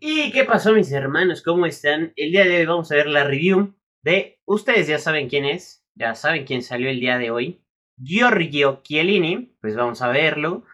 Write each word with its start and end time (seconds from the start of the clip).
¿Y 0.00 0.30
qué 0.30 0.44
pasó 0.44 0.72
mis 0.72 0.92
hermanos? 0.92 1.42
¿Cómo 1.42 1.66
están? 1.66 2.12
El 2.14 2.30
día 2.30 2.44
de 2.44 2.58
hoy 2.58 2.66
vamos 2.66 2.92
a 2.92 2.94
ver 2.94 3.08
la 3.08 3.24
review 3.24 3.74
de... 4.02 4.38
Ustedes 4.44 4.86
ya 4.86 4.98
saben 4.98 5.28
quién 5.28 5.44
es, 5.44 5.84
ya 5.96 6.14
saben 6.14 6.44
quién 6.44 6.62
salió 6.62 6.88
el 6.88 7.00
día 7.00 7.18
de 7.18 7.32
hoy. 7.32 7.64
Giorgio 7.96 8.80
Chiellini, 8.84 9.56
pues 9.60 9.74
vamos 9.74 10.00
a 10.00 10.08
verlo. 10.08 10.64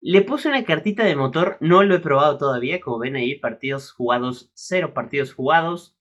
Le 0.00 0.22
puse 0.22 0.48
una 0.48 0.64
cartita 0.64 1.04
de 1.04 1.14
motor, 1.14 1.58
no 1.60 1.84
lo 1.84 1.94
he 1.94 2.00
probado 2.00 2.38
todavía, 2.38 2.80
como 2.80 2.98
ven 2.98 3.14
ahí, 3.14 3.36
partidos 3.36 3.92
jugados, 3.92 4.50
cero 4.54 4.94
partidos 4.94 5.32
jugados. 5.32 5.96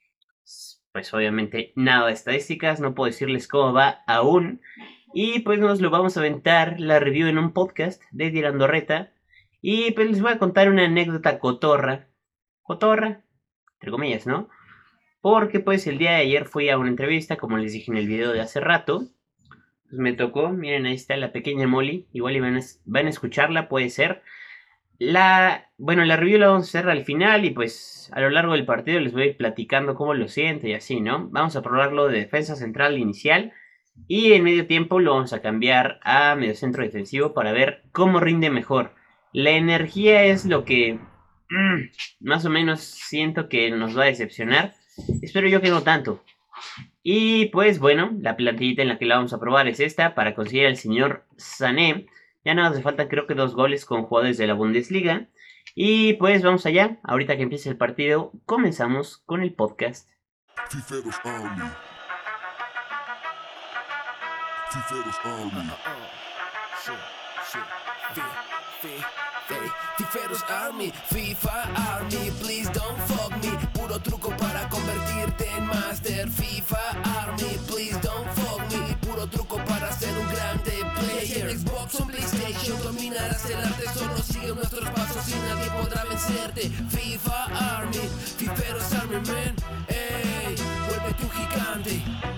Pues 0.91 1.13
obviamente 1.13 1.71
nada 1.75 2.07
de 2.07 2.13
estadísticas, 2.13 2.79
no 2.79 2.95
puedo 2.95 3.11
decirles 3.11 3.47
cómo 3.47 3.73
va 3.73 4.04
aún. 4.07 4.61
Y 5.13 5.41
pues 5.41 5.59
nos 5.59 5.82
lo 5.82 5.91
vamos 5.91 6.18
a 6.18 6.20
aventar 6.20 6.79
la 6.79 7.00
review 7.00 7.27
en 7.27 7.38
un 7.38 7.54
podcast 7.54 8.02
de 8.11 8.32
Dirandorreta. 8.32 9.13
Y 9.61 9.91
pues 9.91 10.09
les 10.09 10.21
voy 10.21 10.32
a 10.32 10.39
contar 10.39 10.68
una 10.70 10.86
anécdota 10.86 11.38
cotorra. 11.38 12.09
Cotorra, 12.66 13.21
entre 13.75 13.91
comillas, 13.91 14.25
¿no? 14.25 14.49
Porque 15.21 15.59
pues 15.59 15.85
el 15.88 15.99
día 15.99 16.12
de 16.12 16.17
ayer 16.17 16.45
fui 16.45 16.70
a 16.70 16.77
una 16.77 16.90
entrevista, 16.90 17.38
como 17.38 17.57
les 17.57 17.73
dije 17.73 17.91
en 17.91 17.98
el 17.98 18.07
video 18.07 18.31
de 18.31 18.41
hace 18.41 18.59
rato. 18.59 19.05
Pues 19.88 19.99
me 19.99 20.13
tocó, 20.13 20.49
miren, 20.49 20.88
ahí 20.88 20.95
está 20.95 21.16
la 21.16 21.31
pequeña 21.31 21.67
Molly. 21.67 22.07
Igual 22.12 22.41
van 22.41 22.57
a, 22.57 22.62
van 22.85 23.05
a 23.05 23.09
escucharla, 23.09 23.70
puede 23.70 23.90
ser. 23.90 24.23
La, 24.98 25.70
bueno, 25.77 26.05
la 26.05 26.17
review 26.17 26.40
la 26.40 26.48
vamos 26.48 26.63
a 26.66 26.80
hacer 26.80 26.90
al 26.90 27.04
final 27.05 27.45
y 27.45 27.52
pues 27.52 28.09
a 28.13 28.21
lo 28.21 28.30
largo 28.31 28.54
del 28.54 28.66
partido 28.66 28.99
les 28.99 29.13
voy 29.13 29.23
a 29.23 29.26
ir 29.27 29.38
platicando 29.38 29.93
cómo 29.93 30.13
lo 30.13 30.27
siente 30.27 30.70
y 30.70 30.73
así, 30.73 31.02
¿no? 31.02 31.27
Vamos 31.29 31.55
a 31.55 31.62
probarlo 31.62 32.07
de 32.07 32.20
defensa 32.20 32.55
central 32.55 32.98
inicial 32.98 33.54
y 34.07 34.34
en 34.34 34.43
medio 34.43 34.66
tiempo 34.66 34.99
lo 34.99 35.13
vamos 35.13 35.34
a 35.34 35.41
cambiar 35.41 35.99
a 36.04 36.35
medio 36.35 36.55
centro 36.55 36.84
defensivo 36.84 37.34
para 37.34 37.52
ver 37.52 37.84
cómo 37.91 38.20
rinde 38.20 38.49
mejor. 38.49 38.95
La 39.34 39.52
energía 39.52 40.23
es 40.23 40.45
lo 40.45 40.66
que 40.66 40.99
mm, 41.49 42.26
más 42.26 42.45
o 42.45 42.49
menos 42.49 42.81
siento 42.81 43.49
que 43.49 43.72
nos 43.72 43.98
va 43.98 44.04
a 44.04 44.08
decepcionar. 44.08 44.73
Espero 45.22 45.48
yo 45.48 45.62
que 45.62 45.70
no 45.70 45.84
tanto. 45.84 46.23
Y 47.04 47.48
pues 47.48 47.79
bueno, 47.79 48.12
la 48.20 48.35
plantillita 48.35 48.82
en 48.82 48.88
la 48.88 48.98
que 48.98 49.05
la 49.05 49.18
vamos 49.18 49.34
a 49.34 49.40
probar 49.40 49.68
es 49.68 49.79
esta 49.79 50.16
para 50.16 50.35
conseguir 50.35 50.68
al 50.68 50.77
señor 50.77 51.26
Sané. 51.38 52.07
Ya 52.43 52.54
nada 52.54 52.70
hace 52.70 52.82
falta 52.82 53.07
creo 53.07 53.27
que 53.27 53.34
dos 53.34 53.55
goles 53.55 53.85
con 53.85 54.04
jugadores 54.04 54.38
de 54.38 54.48
la 54.48 54.54
Bundesliga. 54.54 55.27
Y 55.73 56.13
pues 56.13 56.43
vamos 56.43 56.66
allá. 56.66 56.99
Ahorita 57.04 57.35
que 57.35 57.43
empiece 57.43 57.70
el 57.70 57.77
partido, 57.77 58.32
comenzamos 58.46 59.18
con 59.26 59.41
el 59.41 59.54
podcast. 59.54 60.10
Tiferos 69.97 70.44
Army, 70.50 70.91
FIFA 70.91 71.69
Army, 71.75 72.31
please 72.41 72.68
don't 72.72 72.97
fuck 73.07 73.31
me. 73.44 73.51
Puro 73.74 74.00
truco 74.00 74.29
para 74.38 74.68
convertirte 74.69 75.47
en 75.56 75.68
master. 75.68 76.28
FIFA 76.29 76.79
Army, 77.22 77.57
please 77.68 77.96
don't 78.01 78.28
fuck 78.34 78.59
me. 78.72 78.96
Puro 79.06 79.28
truco 79.28 79.57
para 79.66 79.91
ser 79.91 80.18
un 80.18 80.28
grande 80.29 80.73
player. 80.96 81.57
Xbox 81.57 82.01
o 82.01 82.07
PlayStation 82.07 82.81
dominarás 82.81 83.47
el 83.50 83.63
arte. 83.63 83.84
Solo 83.94 84.18
sigue 84.18 84.56
nuestros 84.56 84.90
pasos 84.90 85.29
y 85.29 85.35
nadie 85.35 85.69
podrá 85.79 86.03
vencerte. 86.06 86.69
FIFA 86.90 87.44
Army, 87.78 88.09
Tiferos 88.40 88.94
Army, 88.94 89.16
man. 89.28 89.56
Ey, 89.88 90.56
vuelve 90.88 91.13
tu 91.13 91.29
gigante. 91.29 92.34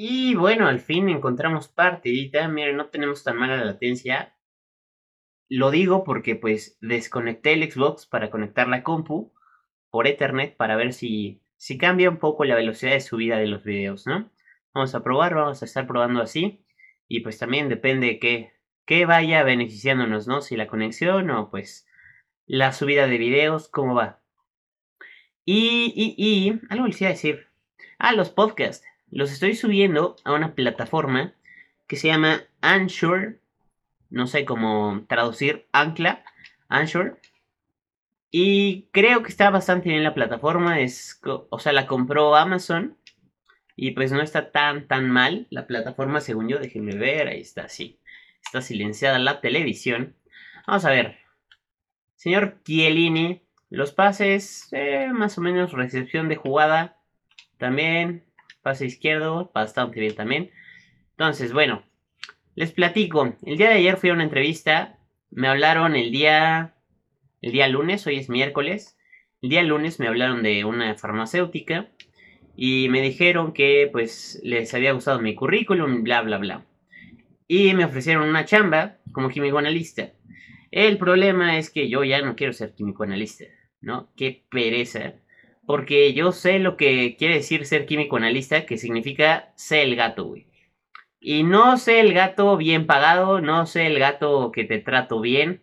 Y 0.00 0.36
bueno, 0.36 0.68
al 0.68 0.78
fin 0.78 1.08
encontramos 1.08 1.66
partidita. 1.66 2.46
Miren, 2.46 2.76
no 2.76 2.86
tenemos 2.86 3.24
tan 3.24 3.36
mala 3.36 3.64
latencia. 3.64 4.32
Lo 5.48 5.72
digo 5.72 6.04
porque 6.04 6.36
pues 6.36 6.78
desconecté 6.80 7.54
el 7.54 7.68
Xbox 7.68 8.06
para 8.06 8.30
conectar 8.30 8.68
la 8.68 8.84
compu 8.84 9.32
por 9.90 10.06
Ethernet 10.06 10.56
para 10.56 10.76
ver 10.76 10.92
si, 10.92 11.42
si 11.56 11.78
cambia 11.78 12.10
un 12.10 12.18
poco 12.18 12.44
la 12.44 12.54
velocidad 12.54 12.92
de 12.92 13.00
subida 13.00 13.38
de 13.38 13.48
los 13.48 13.64
videos, 13.64 14.06
¿no? 14.06 14.30
Vamos 14.72 14.94
a 14.94 15.02
probar, 15.02 15.34
vamos 15.34 15.62
a 15.62 15.64
estar 15.64 15.88
probando 15.88 16.22
así. 16.22 16.64
Y 17.08 17.22
pues 17.22 17.36
también 17.36 17.68
depende 17.68 18.20
que, 18.20 18.52
que 18.86 19.04
vaya 19.04 19.42
beneficiándonos, 19.42 20.28
¿no? 20.28 20.42
Si 20.42 20.56
la 20.56 20.68
conexión 20.68 21.28
o 21.30 21.50
pues 21.50 21.88
la 22.46 22.70
subida 22.72 23.08
de 23.08 23.18
videos, 23.18 23.68
cómo 23.68 23.96
va. 23.96 24.22
Y, 25.44 25.92
y, 25.96 26.14
y, 26.16 26.60
algo 26.70 26.86
les 26.86 27.00
iba 27.00 27.10
a 27.10 27.14
decir. 27.14 27.48
Ah, 27.98 28.12
los 28.12 28.30
podcasts 28.30 28.86
los 29.10 29.32
estoy 29.32 29.54
subiendo 29.54 30.16
a 30.24 30.32
una 30.32 30.54
plataforma 30.54 31.34
que 31.86 31.96
se 31.96 32.08
llama 32.08 32.42
Anchor. 32.60 33.40
No 34.10 34.26
sé 34.26 34.44
cómo 34.44 35.04
traducir 35.08 35.66
Ancla. 35.72 36.24
Anchor. 36.68 37.18
Y 38.30 38.88
creo 38.92 39.22
que 39.22 39.30
está 39.30 39.50
bastante 39.50 39.88
bien 39.88 40.04
la 40.04 40.14
plataforma. 40.14 40.80
Es, 40.80 41.20
o 41.24 41.58
sea, 41.58 41.72
la 41.72 41.86
compró 41.86 42.36
Amazon. 42.36 42.96
Y 43.74 43.92
pues 43.92 44.12
no 44.12 44.20
está 44.20 44.50
tan, 44.50 44.86
tan 44.86 45.08
mal 45.08 45.46
la 45.50 45.66
plataforma, 45.66 46.20
según 46.20 46.48
yo. 46.48 46.58
Déjenme 46.58 46.96
ver. 46.96 47.28
Ahí 47.28 47.40
está, 47.40 47.68
sí. 47.68 47.98
Está 48.44 48.60
silenciada 48.60 49.18
la 49.18 49.40
televisión. 49.40 50.14
Vamos 50.66 50.84
a 50.84 50.90
ver. 50.90 51.18
Señor 52.16 52.58
Chiellini. 52.64 53.42
Los 53.70 53.92
pases, 53.92 54.68
eh, 54.72 55.08
más 55.12 55.36
o 55.36 55.42
menos 55.42 55.72
recepción 55.72 56.28
de 56.28 56.36
jugada. 56.36 56.96
También 57.58 58.24
pase 58.68 58.84
izquierdo, 58.84 59.50
bastante 59.54 59.98
bien 59.98 60.14
también. 60.14 60.50
Entonces, 61.12 61.54
bueno, 61.54 61.82
les 62.54 62.70
platico. 62.70 63.34
El 63.46 63.56
día 63.56 63.70
de 63.70 63.76
ayer 63.76 63.96
fui 63.96 64.10
a 64.10 64.12
una 64.12 64.24
entrevista. 64.24 64.98
Me 65.30 65.48
hablaron 65.48 65.96
el 65.96 66.10
día. 66.10 66.74
El 67.40 67.52
día 67.52 67.66
lunes, 67.66 68.06
hoy 68.06 68.16
es 68.18 68.28
miércoles. 68.28 68.98
El 69.40 69.48
día 69.48 69.62
lunes 69.62 70.00
me 70.00 70.06
hablaron 70.06 70.42
de 70.42 70.66
una 70.66 70.94
farmacéutica. 70.96 71.88
Y 72.56 72.90
me 72.90 73.00
dijeron 73.00 73.54
que 73.54 73.88
pues 73.90 74.38
les 74.42 74.74
había 74.74 74.92
gustado 74.92 75.18
mi 75.18 75.34
currículum, 75.34 76.02
bla 76.02 76.20
bla 76.20 76.36
bla. 76.36 76.66
Y 77.46 77.72
me 77.72 77.86
ofrecieron 77.86 78.28
una 78.28 78.44
chamba 78.44 78.98
como 79.12 79.30
químico 79.30 79.56
analista. 79.56 80.12
El 80.70 80.98
problema 80.98 81.56
es 81.56 81.70
que 81.70 81.88
yo 81.88 82.04
ya 82.04 82.20
no 82.20 82.36
quiero 82.36 82.52
ser 82.52 82.74
químico 82.74 83.04
analista, 83.04 83.44
¿no? 83.80 84.12
Qué 84.14 84.44
pereza 84.50 85.14
porque 85.68 86.14
yo 86.14 86.32
sé 86.32 86.60
lo 86.60 86.78
que 86.78 87.14
quiere 87.18 87.34
decir 87.34 87.66
ser 87.66 87.84
químico 87.84 88.16
analista, 88.16 88.64
que 88.64 88.78
significa 88.78 89.52
sé 89.54 89.82
el 89.82 89.96
gato, 89.96 90.24
güey. 90.24 90.46
Y 91.20 91.42
no 91.42 91.76
sé 91.76 92.00
el 92.00 92.14
gato 92.14 92.56
bien 92.56 92.86
pagado, 92.86 93.42
no 93.42 93.66
sé 93.66 93.86
el 93.86 93.98
gato 93.98 94.50
que 94.50 94.64
te 94.64 94.78
trato 94.78 95.20
bien. 95.20 95.62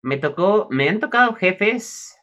Me 0.00 0.16
tocó, 0.16 0.68
me 0.70 0.88
han 0.88 1.00
tocado 1.00 1.34
jefes, 1.34 2.16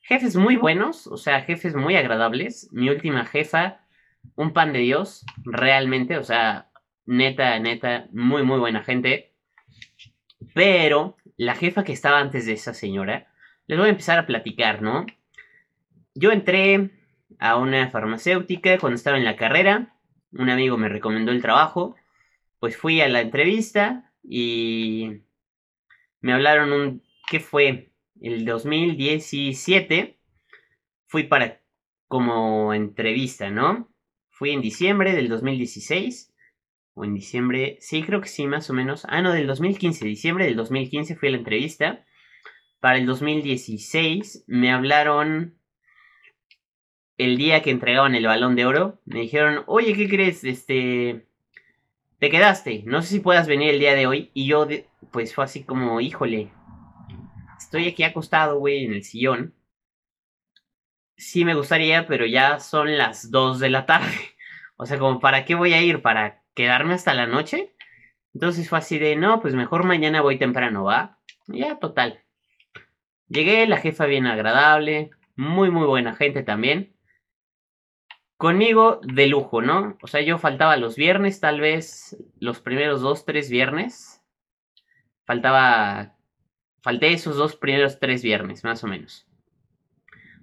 jefes 0.00 0.34
muy 0.36 0.56
buenos, 0.56 1.06
o 1.08 1.18
sea, 1.18 1.42
jefes 1.42 1.74
muy 1.74 1.94
agradables. 1.96 2.70
Mi 2.72 2.88
última 2.88 3.26
jefa, 3.26 3.86
un 4.34 4.54
pan 4.54 4.72
de 4.72 4.78
Dios, 4.78 5.26
realmente, 5.44 6.16
o 6.16 6.24
sea, 6.24 6.70
neta, 7.04 7.58
neta, 7.58 8.08
muy, 8.12 8.44
muy 8.44 8.58
buena 8.60 8.82
gente. 8.82 9.34
Pero 10.54 11.18
la 11.36 11.54
jefa 11.54 11.84
que 11.84 11.92
estaba 11.92 12.18
antes 12.18 12.46
de 12.46 12.54
esa 12.54 12.72
señora, 12.72 13.30
les 13.66 13.78
voy 13.78 13.88
a 13.88 13.90
empezar 13.90 14.18
a 14.18 14.26
platicar, 14.26 14.80
¿no? 14.80 15.04
Yo 16.14 16.32
entré 16.32 16.90
a 17.38 17.56
una 17.56 17.90
farmacéutica 17.90 18.78
cuando 18.78 18.96
estaba 18.96 19.16
en 19.16 19.24
la 19.24 19.36
carrera. 19.36 19.96
Un 20.32 20.50
amigo 20.50 20.76
me 20.76 20.88
recomendó 20.88 21.32
el 21.32 21.42
trabajo. 21.42 21.96
Pues 22.58 22.76
fui 22.76 23.00
a 23.00 23.08
la 23.08 23.20
entrevista 23.20 24.12
y 24.22 25.22
me 26.20 26.32
hablaron 26.32 26.72
un... 26.72 27.02
¿Qué 27.28 27.40
fue? 27.40 27.92
El 28.20 28.44
2017. 28.44 30.18
Fui 31.06 31.24
para 31.24 31.60
como 32.08 32.74
entrevista, 32.74 33.50
¿no? 33.50 33.88
Fui 34.30 34.50
en 34.50 34.60
diciembre 34.60 35.12
del 35.12 35.28
2016. 35.28 36.34
O 36.94 37.04
en 37.04 37.14
diciembre, 37.14 37.78
sí, 37.80 38.02
creo 38.02 38.20
que 38.20 38.28
sí, 38.28 38.46
más 38.48 38.68
o 38.68 38.74
menos. 38.74 39.06
Ah, 39.08 39.22
no, 39.22 39.32
del 39.32 39.46
2015, 39.46 40.04
diciembre 40.04 40.46
del 40.46 40.56
2015 40.56 41.14
fui 41.14 41.28
a 41.28 41.32
la 41.32 41.38
entrevista. 41.38 42.04
Para 42.80 42.98
el 42.98 43.06
2016 43.06 44.44
me 44.48 44.72
hablaron 44.72 45.59
el 47.20 47.36
día 47.36 47.62
que 47.62 47.70
entregaban 47.70 48.14
el 48.14 48.26
balón 48.26 48.56
de 48.56 48.64
oro, 48.64 48.98
me 49.04 49.20
dijeron, 49.20 49.62
oye, 49.66 49.92
¿qué 49.92 50.08
crees? 50.08 50.42
Este, 50.42 51.26
te 52.18 52.30
quedaste, 52.30 52.82
no 52.86 53.02
sé 53.02 53.08
si 53.08 53.20
puedas 53.20 53.46
venir 53.46 53.70
el 53.70 53.78
día 53.80 53.94
de 53.94 54.06
hoy. 54.06 54.30
Y 54.32 54.46
yo, 54.46 54.66
pues 55.10 55.34
fue 55.34 55.44
así 55.44 55.62
como, 55.64 56.00
híjole, 56.00 56.50
estoy 57.58 57.88
aquí 57.88 58.04
acostado, 58.04 58.58
güey, 58.58 58.86
en 58.86 58.94
el 58.94 59.04
sillón. 59.04 59.54
Sí 61.16 61.44
me 61.44 61.54
gustaría, 61.54 62.06
pero 62.06 62.24
ya 62.24 62.58
son 62.58 62.96
las 62.96 63.30
2 63.30 63.60
de 63.60 63.70
la 63.70 63.86
tarde. 63.86 64.12
O 64.82 64.86
sea, 64.86 64.98
como, 64.98 65.20
¿para 65.20 65.44
qué 65.44 65.54
voy 65.54 65.74
a 65.74 65.82
ir? 65.82 66.00
¿Para 66.00 66.42
quedarme 66.54 66.94
hasta 66.94 67.12
la 67.12 67.26
noche? 67.26 67.74
Entonces 68.32 68.66
fue 68.66 68.78
así 68.78 68.98
de, 68.98 69.14
no, 69.14 69.42
pues 69.42 69.54
mejor 69.54 69.84
mañana 69.84 70.22
voy 70.22 70.38
temprano, 70.38 70.84
¿va? 70.84 71.18
Ya, 71.48 71.78
total. 71.78 72.24
Llegué, 73.28 73.66
la 73.66 73.76
jefa 73.76 74.06
bien 74.06 74.26
agradable, 74.26 75.10
muy, 75.36 75.70
muy 75.70 75.86
buena 75.86 76.14
gente 76.16 76.42
también. 76.42 76.94
Conmigo 78.40 79.02
de 79.02 79.26
lujo, 79.26 79.60
¿no? 79.60 79.98
O 80.00 80.06
sea, 80.06 80.22
yo 80.22 80.38
faltaba 80.38 80.78
los 80.78 80.96
viernes, 80.96 81.40
tal 81.40 81.60
vez 81.60 82.16
los 82.38 82.58
primeros 82.58 83.02
dos, 83.02 83.26
tres 83.26 83.50
viernes. 83.50 84.22
faltaba, 85.26 86.16
falté 86.80 87.12
esos 87.12 87.36
dos 87.36 87.54
primeros 87.54 88.00
tres 88.00 88.22
viernes, 88.22 88.64
más 88.64 88.82
o 88.82 88.86
menos. 88.86 89.28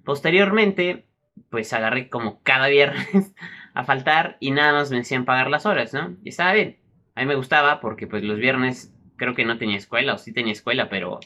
Posteriormente, 0.05 1.07
pues 1.49 1.73
agarré 1.73 2.07
como 2.07 2.43
cada 2.43 2.67
viernes 2.77 3.33
a 3.73 3.83
faltar 3.83 4.37
y 4.39 4.51
nada 4.51 4.73
más 4.73 4.91
me 4.91 4.97
decían 4.97 5.25
pagar 5.25 5.49
las 5.49 5.65
horas, 5.65 5.91
¿no? 5.91 6.17
Y 6.23 6.29
estaba 6.29 6.53
bien. 6.53 6.77
A 7.15 7.21
mí 7.21 7.25
me 7.25 7.33
gustaba 7.33 7.79
porque 7.79 8.05
pues 8.05 8.21
los 8.21 8.37
viernes 8.37 8.93
creo 9.15 9.33
que 9.33 9.43
no 9.43 9.57
tenía 9.57 9.77
escuela 9.77 10.13
o 10.13 10.17
sí 10.19 10.33
tenía 10.33 10.53
escuela, 10.53 10.87
pero 10.87 11.19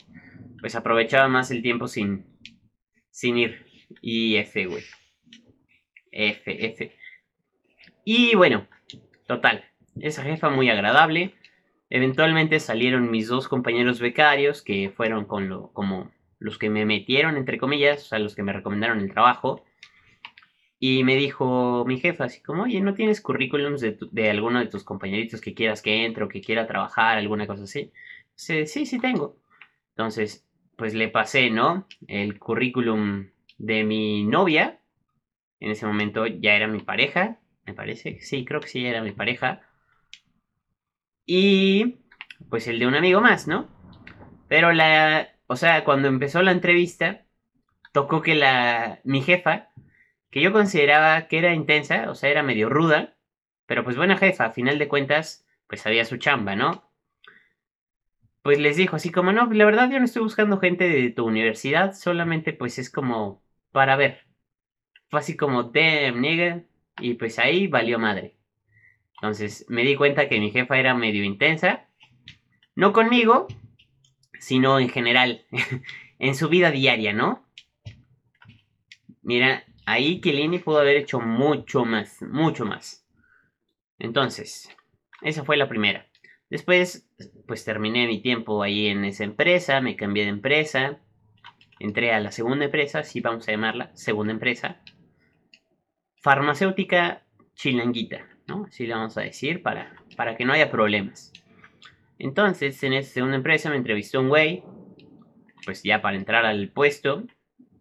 pues 0.62 0.76
aprovechaba 0.76 1.28
más 1.28 1.52
el 1.52 1.64
tiempo 1.64 1.90
sin, 1.90 2.26
sin 3.10 3.38
ir. 3.38 3.66
Y 4.02 4.38
F, 4.38 4.68
güey. 4.68 4.86
F, 6.12 6.66
F. 6.66 6.96
Y 8.04 8.36
bueno, 8.36 8.68
total. 9.28 9.66
Esa 10.00 10.24
jefa 10.24 10.50
muy 10.50 10.70
agradable. 10.70 11.36
Eventualmente 11.90 12.60
salieron 12.60 13.12
mis 13.12 13.28
dos 13.28 13.48
compañeros 13.48 14.00
becarios 14.00 14.62
que 14.62 14.90
fueron 14.96 15.26
con 15.26 15.50
lo, 15.50 15.72
como 15.74 16.12
los 16.40 16.58
que 16.58 16.70
me 16.70 16.86
metieron, 16.86 17.38
entre 17.38 17.58
comillas, 17.58 18.04
o 18.04 18.06
sea, 18.06 18.20
los 18.20 18.36
que 18.36 18.44
me 18.44 18.54
recomendaron 18.54 19.00
el 19.00 19.12
trabajo. 19.12 19.64
Y 20.80 21.04
me 21.04 21.16
dijo 21.16 21.86
mi 21.86 22.00
jefa, 22.00 22.24
así 22.26 22.42
como, 22.42 22.64
oye, 22.64 22.82
¿no 22.82 22.96
tienes 22.96 23.22
currículums 23.22 23.82
de, 23.82 24.30
alguno 24.30 24.60
de 24.60 24.66
tus 24.66 24.84
compañeritos 24.84 25.40
que 25.40 25.54
quieras 25.54 25.82
que 25.82 26.06
entre 26.06 26.24
o 26.24 26.28
que 26.28 26.42
quiera 26.42 26.66
trabajar, 26.66 27.18
alguna 27.18 27.46
cosa 27.46 27.64
así? 27.64 27.92
sí, 28.36 28.66
sí 28.66 29.00
tengo. 29.00 29.38
Entonces, 29.90 30.48
pues 30.78 30.96
le 30.96 31.10
pasé, 31.10 31.52
¿no? 31.52 31.88
El 32.08 32.40
currículum 32.40 33.30
de 33.60 33.84
mi 33.84 34.24
novia. 34.24 34.81
En 35.62 35.72
ese 35.72 35.86
momento 35.86 36.28
ya 36.28 36.56
era 36.56 36.68
mi 36.68 36.80
pareja, 36.80 37.40
me 37.66 37.74
parece. 37.74 38.20
Sí, 38.20 38.44
creo 38.46 38.60
que 38.60 38.68
sí, 38.68 38.86
era 38.86 39.02
mi 39.02 39.12
pareja. 39.14 39.62
Y 41.26 42.00
pues 42.50 42.68
el 42.68 42.80
de 42.80 42.88
un 42.88 42.96
amigo 42.96 43.22
más, 43.22 43.48
¿no? 43.48 43.70
Pero 44.50 44.74
la, 44.74 45.30
o 45.48 45.56
sea, 45.56 45.84
cuando 45.84 46.08
empezó 46.08 46.42
la 46.42 46.52
entrevista, 46.52 47.26
tocó 47.94 48.22
que 48.22 48.36
la, 48.36 49.00
mi 49.04 49.22
jefa, 49.22 49.70
que 50.32 50.42
yo 50.42 50.52
consideraba 50.52 51.28
que 51.28 51.38
era 51.38 51.54
intensa, 51.54 52.10
o 52.10 52.16
sea, 52.16 52.30
era 52.30 52.44
medio 52.44 52.70
ruda, 52.70 53.16
pero 53.68 53.84
pues 53.84 53.98
buena 53.98 54.18
jefa, 54.18 54.46
a 54.46 54.52
final 54.52 54.80
de 54.80 54.88
cuentas, 54.88 55.46
pues 55.68 55.82
sabía 55.82 56.06
su 56.06 56.18
chamba, 56.18 56.56
¿no? 56.56 56.92
Pues 58.42 58.60
les 58.60 58.78
dijo 58.78 58.96
así 58.96 59.12
como, 59.12 59.32
no, 59.32 59.46
la 59.54 59.66
verdad 59.66 59.90
yo 59.92 60.00
no 60.00 60.06
estoy 60.06 60.24
buscando 60.24 60.60
gente 60.60 60.90
de 60.90 61.12
tu 61.12 61.26
universidad, 61.26 61.94
solamente 61.94 62.54
pues 62.54 62.80
es 62.80 62.90
como 62.90 63.44
para 63.72 63.96
ver. 63.96 64.31
Fue 65.12 65.20
así 65.20 65.36
como, 65.36 65.64
damn, 65.64 66.22
nigga, 66.22 66.64
y 67.00 67.16
pues 67.16 67.38
ahí 67.38 67.68
valió 67.68 68.00
madre. 68.00 68.38
Entonces 69.16 69.66
me 69.68 69.84
di 69.84 69.98
cuenta 69.98 70.30
que 70.30 70.40
mi 70.40 70.52
jefa 70.52 70.80
era 70.80 70.96
medio 70.96 71.26
intensa, 71.26 71.90
no 72.76 72.94
conmigo, 72.94 73.48
sino 74.40 74.80
en 74.80 74.88
general, 74.88 75.46
en 76.20 76.34
su 76.34 76.48
vida 76.48 76.72
diaria, 76.72 77.12
¿no? 77.12 77.46
Mira, 79.22 79.66
ahí 79.86 80.22
Kelini 80.22 80.60
pudo 80.60 80.80
haber 80.80 80.96
hecho 80.96 81.20
mucho 81.20 81.84
más, 81.84 82.22
mucho 82.22 82.64
más. 82.64 83.06
Entonces, 84.00 84.74
esa 85.22 85.44
fue 85.44 85.58
la 85.58 85.68
primera. 85.68 86.08
Después, 86.50 87.06
pues 87.48 87.66
terminé 87.66 88.08
mi 88.08 88.22
tiempo 88.22 88.64
ahí 88.64 88.88
en 88.88 89.04
esa 89.04 89.26
empresa, 89.26 89.82
me 89.82 89.98
cambié 89.98 90.24
de 90.24 90.30
empresa, 90.30 91.02
entré 91.80 92.14
a 92.14 92.22
la 92.22 92.32
segunda 92.32 92.64
empresa, 92.64 93.04
sí 93.04 93.20
vamos 93.20 93.48
a 93.48 93.52
llamarla, 93.52 93.92
segunda 93.94 94.32
empresa, 94.32 94.82
farmacéutica 96.22 97.24
chilanguita, 97.56 98.28
¿no? 98.48 98.66
Así 98.66 98.88
le 98.88 98.94
vamos 98.94 99.18
a 99.18 99.22
decir 99.22 99.62
para, 99.62 99.96
para 100.16 100.36
que 100.38 100.46
no 100.46 100.54
haya 100.54 100.72
problemas. 100.72 101.34
Entonces, 102.20 102.82
en 102.84 102.94
esa 102.94 103.14
segunda 103.14 103.38
empresa 103.38 103.70
me 103.70 103.78
entrevistó 103.78 104.22
un 104.22 104.30
güey, 104.30 104.64
pues 105.66 105.84
ya 105.84 106.02
para 106.02 106.18
entrar 106.18 106.46
al 106.46 106.70
puesto, 106.70 107.24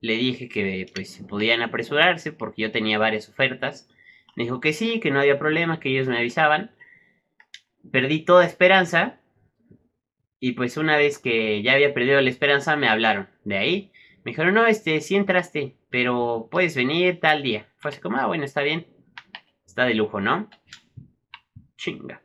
le 0.00 0.14
dije 0.14 0.48
que 0.48 0.86
pues 0.94 1.22
podían 1.28 1.62
apresurarse 1.62 2.32
porque 2.32 2.62
yo 2.62 2.72
tenía 2.72 2.98
varias 2.98 3.28
ofertas. 3.28 3.88
Me 4.36 4.44
dijo 4.44 4.60
que 4.60 4.72
sí, 4.72 5.00
que 5.00 5.10
no 5.10 5.20
había 5.20 5.38
problema, 5.38 5.78
que 5.78 5.90
ellos 5.90 6.08
me 6.08 6.16
avisaban. 6.16 6.70
Perdí 7.92 8.24
toda 8.24 8.46
esperanza. 8.46 9.20
Y 10.40 10.52
pues 10.52 10.78
una 10.78 10.96
vez 10.96 11.18
que 11.18 11.62
ya 11.62 11.74
había 11.74 11.92
perdido 11.92 12.20
la 12.20 12.30
esperanza, 12.30 12.76
me 12.76 12.88
hablaron. 12.88 13.28
De 13.44 13.58
ahí, 13.58 13.92
me 14.24 14.30
dijeron, 14.32 14.54
no, 14.54 14.66
este, 14.66 15.02
sí 15.02 15.16
entraste, 15.16 15.76
pero 15.90 16.48
puedes 16.50 16.74
venir 16.76 17.20
tal 17.20 17.42
día. 17.42 17.66
Fue 17.76 17.90
así 17.90 18.00
como, 18.00 18.16
ah, 18.16 18.26
bueno, 18.26 18.44
está 18.44 18.62
bien. 18.62 18.86
Está 19.66 19.84
de 19.84 19.94
lujo, 19.94 20.20
¿no? 20.20 20.48
Chinga. 21.76 22.22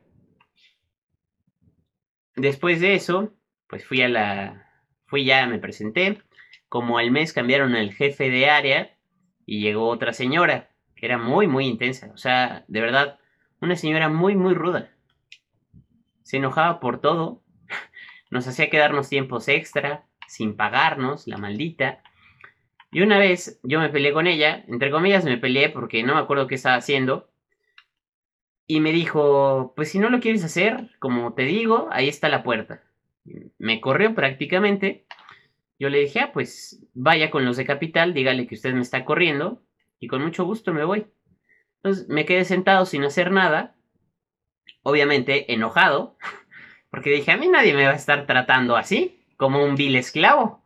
Después 2.36 2.80
de 2.80 2.94
eso, 2.94 3.34
pues 3.66 3.84
fui 3.84 4.02
a 4.02 4.08
la... 4.08 4.70
Fui 5.06 5.24
ya, 5.24 5.46
me 5.46 5.58
presenté. 5.58 6.22
Como 6.68 6.98
al 6.98 7.10
mes 7.10 7.32
cambiaron 7.32 7.74
al 7.74 7.92
jefe 7.92 8.30
de 8.30 8.50
área 8.50 8.96
y 9.44 9.60
llegó 9.60 9.88
otra 9.88 10.12
señora, 10.12 10.70
que 10.94 11.06
era 11.06 11.18
muy, 11.18 11.46
muy 11.46 11.66
intensa. 11.66 12.10
O 12.12 12.18
sea, 12.18 12.64
de 12.68 12.80
verdad, 12.80 13.18
una 13.60 13.76
señora 13.76 14.08
muy, 14.08 14.36
muy 14.36 14.54
ruda. 14.54 14.90
Se 16.22 16.36
enojaba 16.36 16.80
por 16.80 17.00
todo. 17.00 17.42
Nos 18.30 18.46
hacía 18.46 18.70
quedarnos 18.70 19.08
tiempos 19.08 19.48
extra, 19.48 20.06
sin 20.28 20.56
pagarnos, 20.56 21.26
la 21.26 21.38
maldita. 21.38 22.02
Y 22.96 23.02
una 23.02 23.18
vez 23.18 23.60
yo 23.62 23.78
me 23.78 23.90
peleé 23.90 24.14
con 24.14 24.26
ella, 24.26 24.64
entre 24.68 24.90
comillas 24.90 25.22
me 25.22 25.36
peleé 25.36 25.68
porque 25.68 26.02
no 26.02 26.14
me 26.14 26.20
acuerdo 26.20 26.46
qué 26.46 26.54
estaba 26.54 26.76
haciendo. 26.76 27.28
Y 28.66 28.80
me 28.80 28.90
dijo, 28.90 29.74
pues 29.76 29.90
si 29.90 29.98
no 29.98 30.08
lo 30.08 30.18
quieres 30.18 30.42
hacer, 30.42 30.88
como 30.98 31.34
te 31.34 31.42
digo, 31.42 31.90
ahí 31.92 32.08
está 32.08 32.30
la 32.30 32.42
puerta. 32.42 32.82
Me 33.58 33.82
corrió 33.82 34.14
prácticamente. 34.14 35.04
Yo 35.78 35.90
le 35.90 35.98
dije, 35.98 36.20
ah, 36.20 36.30
pues 36.32 36.86
vaya 36.94 37.30
con 37.30 37.44
los 37.44 37.58
de 37.58 37.66
capital, 37.66 38.14
dígale 38.14 38.46
que 38.46 38.54
usted 38.54 38.72
me 38.72 38.80
está 38.80 39.04
corriendo 39.04 39.62
y 40.00 40.06
con 40.06 40.22
mucho 40.22 40.46
gusto 40.46 40.72
me 40.72 40.84
voy. 40.84 41.04
Entonces 41.82 42.08
me 42.08 42.24
quedé 42.24 42.46
sentado 42.46 42.86
sin 42.86 43.04
hacer 43.04 43.30
nada, 43.30 43.76
obviamente 44.82 45.52
enojado, 45.52 46.16
porque 46.90 47.10
dije, 47.10 47.30
a 47.30 47.36
mí 47.36 47.46
nadie 47.46 47.74
me 47.74 47.84
va 47.84 47.90
a 47.92 47.96
estar 47.96 48.24
tratando 48.24 48.74
así, 48.74 49.22
como 49.36 49.62
un 49.62 49.76
vil 49.76 49.96
esclavo. 49.96 50.64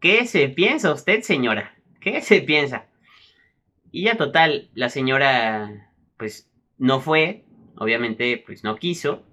¿Qué 0.00 0.26
se 0.26 0.48
piensa 0.48 0.92
usted, 0.92 1.22
señora? 1.22 1.74
¿Qué 2.00 2.20
se 2.20 2.42
piensa? 2.42 2.86
Y 3.90 4.04
ya 4.04 4.16
total, 4.16 4.68
la 4.74 4.90
señora, 4.90 5.90
pues 6.18 6.50
no 6.76 7.00
fue, 7.00 7.44
obviamente 7.78 8.42
pues 8.44 8.62
no 8.62 8.76
quiso, 8.76 9.24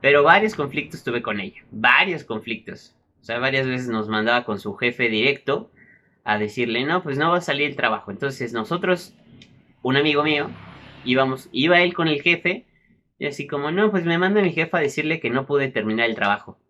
pero 0.00 0.22
varios 0.22 0.54
conflictos 0.54 1.02
tuve 1.02 1.22
con 1.22 1.40
ella, 1.40 1.64
varios 1.72 2.22
conflictos. 2.22 2.96
O 3.20 3.24
sea, 3.24 3.40
varias 3.40 3.66
veces 3.66 3.88
nos 3.88 4.08
mandaba 4.08 4.44
con 4.44 4.60
su 4.60 4.74
jefe 4.76 5.08
directo 5.08 5.72
a 6.22 6.38
decirle, 6.38 6.84
no, 6.84 7.02
pues 7.02 7.18
no 7.18 7.32
va 7.32 7.38
a 7.38 7.42
salir 7.42 7.68
el 7.68 7.76
trabajo. 7.76 8.12
Entonces 8.12 8.52
nosotros, 8.52 9.14
un 9.82 9.96
amigo 9.96 10.22
mío, 10.22 10.50
íbamos, 11.04 11.48
iba 11.50 11.82
él 11.82 11.94
con 11.94 12.06
el 12.06 12.22
jefe 12.22 12.66
y 13.18 13.26
así 13.26 13.48
como, 13.48 13.72
no, 13.72 13.90
pues 13.90 14.04
me 14.04 14.18
manda 14.18 14.40
mi 14.40 14.52
jefa 14.52 14.78
a 14.78 14.82
decirle 14.82 15.18
que 15.18 15.30
no 15.30 15.46
pude 15.46 15.66
terminar 15.66 16.08
el 16.08 16.14
trabajo. 16.14 16.60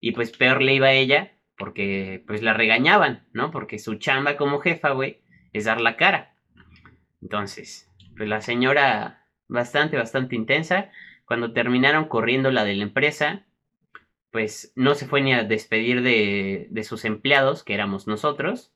Y 0.00 0.12
pues 0.12 0.36
peor 0.36 0.62
le 0.62 0.74
iba 0.74 0.88
a 0.88 0.92
ella 0.92 1.35
porque 1.56 2.22
pues 2.26 2.42
la 2.42 2.54
regañaban, 2.54 3.26
¿no? 3.32 3.50
Porque 3.50 3.78
su 3.78 3.96
chamba 3.96 4.36
como 4.36 4.60
jefa, 4.60 4.90
güey, 4.90 5.20
es 5.52 5.64
dar 5.64 5.80
la 5.80 5.96
cara. 5.96 6.34
Entonces, 7.22 7.90
pues 8.16 8.28
la 8.28 8.40
señora 8.40 9.26
bastante, 9.48 9.96
bastante 9.96 10.36
intensa. 10.36 10.90
Cuando 11.24 11.52
terminaron 11.52 12.06
corriendo 12.08 12.50
la 12.50 12.64
de 12.64 12.74
la 12.74 12.84
empresa, 12.84 13.46
pues 14.30 14.72
no 14.76 14.94
se 14.94 15.06
fue 15.06 15.22
ni 15.22 15.32
a 15.32 15.44
despedir 15.44 16.02
de, 16.02 16.68
de 16.70 16.84
sus 16.84 17.04
empleados, 17.04 17.64
que 17.64 17.74
éramos 17.74 18.06
nosotros. 18.06 18.72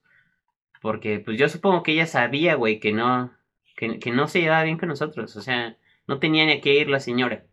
Porque 0.80 1.20
pues 1.20 1.38
yo 1.38 1.48
supongo 1.48 1.82
que 1.82 1.92
ella 1.92 2.06
sabía, 2.06 2.54
güey, 2.54 2.80
que 2.80 2.92
no, 2.92 3.32
que, 3.76 3.98
que 3.98 4.10
no 4.10 4.26
se 4.26 4.40
llevaba 4.40 4.64
bien 4.64 4.78
con 4.78 4.88
nosotros. 4.88 5.36
O 5.36 5.42
sea, 5.42 5.76
no 6.06 6.18
tenía 6.18 6.46
ni 6.46 6.52
a 6.52 6.60
qué 6.60 6.74
ir 6.74 6.88
la 6.88 7.00
señora. 7.00 7.44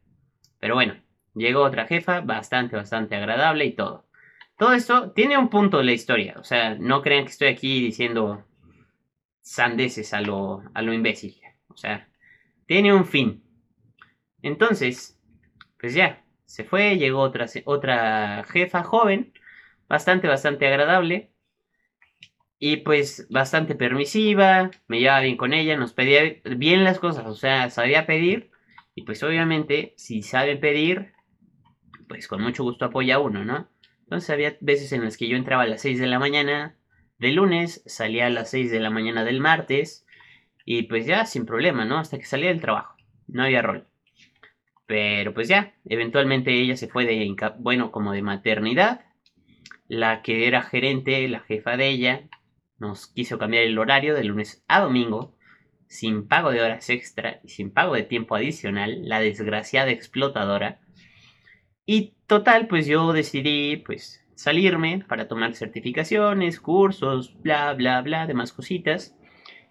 Pero 0.60 0.76
bueno, 0.76 0.96
llegó 1.36 1.62
otra 1.64 1.86
jefa, 1.86 2.22
bastante, 2.22 2.76
bastante 2.76 3.16
agradable 3.16 3.66
y 3.66 3.74
todo. 3.76 4.07
Todo 4.58 4.74
esto 4.74 5.12
tiene 5.12 5.38
un 5.38 5.50
punto 5.50 5.78
de 5.78 5.84
la 5.84 5.92
historia. 5.94 6.36
O 6.40 6.44
sea, 6.44 6.76
no 6.76 7.02
crean 7.02 7.26
que 7.26 7.32
estoy 7.32 7.48
aquí 7.50 7.82
diciendo 7.82 8.44
sandeces 9.42 10.14
a 10.14 10.22
lo, 10.22 10.64
a 10.74 10.82
lo 10.82 10.94
imbécil. 10.94 11.40
O 11.68 11.78
sea, 11.78 12.10
tiene 12.66 12.94
un 12.94 13.06
fin. 13.06 13.44
Entonces, 14.42 15.20
pues 15.80 15.94
ya, 15.94 16.24
se 16.46 16.64
fue, 16.64 16.98
llegó 16.98 17.22
otra, 17.22 17.46
otra 17.66 18.44
jefa 18.46 18.84
joven, 18.84 19.34
bastante, 19.88 20.28
bastante 20.28 20.68
agradable. 20.68 21.32
Y 22.60 22.78
pues 22.78 23.28
bastante 23.30 23.76
permisiva, 23.76 24.72
me 24.88 25.00
llevaba 25.00 25.22
bien 25.22 25.38
con 25.38 25.54
ella, 25.54 25.78
nos 25.78 25.94
pedía 25.94 26.22
bien 26.44 26.84
las 26.84 27.00
cosas, 27.00 27.28
o 27.28 27.36
sea, 27.36 27.70
sabía 27.70 28.08
pedir. 28.08 28.50
Y 28.96 29.04
pues 29.04 29.22
obviamente, 29.22 29.94
si 29.98 30.24
sabe 30.24 30.58
pedir, 30.58 31.14
pues 32.08 32.28
con 32.28 32.42
mucho 32.42 32.64
gusto 32.64 32.86
apoya 32.86 33.16
a 33.16 33.20
uno, 33.20 33.46
¿no? 33.46 33.70
Entonces 34.08 34.30
había 34.30 34.56
veces 34.62 34.94
en 34.94 35.04
las 35.04 35.18
que 35.18 35.28
yo 35.28 35.36
entraba 35.36 35.64
a 35.64 35.68
las 35.68 35.82
6 35.82 36.00
de 36.00 36.08
la 36.08 36.18
mañana 36.18 36.78
del 37.20 37.36
lunes, 37.36 37.84
salía 37.86 38.28
a 38.28 38.30
las 38.30 38.50
6 38.52 38.72
de 38.72 38.80
la 38.80 38.90
mañana 38.90 39.26
del 39.26 39.42
martes, 39.42 40.06
y 40.64 40.84
pues 40.84 41.06
ya 41.06 41.26
sin 41.26 41.46
problema, 41.46 41.84
¿no? 41.84 41.98
Hasta 41.98 42.18
que 42.18 42.24
salía 42.24 42.48
del 42.48 42.62
trabajo. 42.62 42.96
No 43.28 43.44
había 43.44 43.62
rol. 43.62 43.86
Pero 44.86 45.34
pues 45.34 45.50
ya, 45.50 45.76
eventualmente 45.84 46.54
ella 46.54 46.78
se 46.78 46.88
fue 46.88 47.06
de, 47.06 47.36
bueno, 47.60 47.92
como 47.92 48.14
de 48.14 48.22
maternidad. 48.22 49.02
La 49.90 50.22
que 50.22 50.48
era 50.48 50.62
gerente, 50.62 51.28
la 51.28 51.42
jefa 51.42 51.76
de 51.76 51.90
ella, 51.90 52.30
nos 52.80 53.08
quiso 53.08 53.38
cambiar 53.38 53.64
el 53.64 53.78
horario 53.78 54.16
de 54.16 54.24
lunes 54.24 54.64
a 54.70 54.80
domingo, 54.80 55.36
sin 55.88 56.30
pago 56.30 56.52
de 56.52 56.62
horas 56.62 56.90
extra 56.90 57.42
y 57.44 57.50
sin 57.50 57.72
pago 57.72 57.94
de 57.94 58.04
tiempo 58.04 58.36
adicional, 58.36 59.02
la 59.04 59.20
desgraciada 59.20 59.92
explotadora. 59.92 60.80
Y 61.86 62.17
total, 62.28 62.68
pues 62.68 62.86
yo 62.88 63.14
decidí, 63.14 63.78
pues, 63.78 64.24
salirme 64.36 65.04
para 65.08 65.28
tomar 65.28 65.56
certificaciones, 65.56 66.60
cursos, 66.60 67.34
bla, 67.42 67.74
bla, 67.74 68.02
bla, 68.02 68.28
demás 68.28 68.54
cositas. 68.54 69.16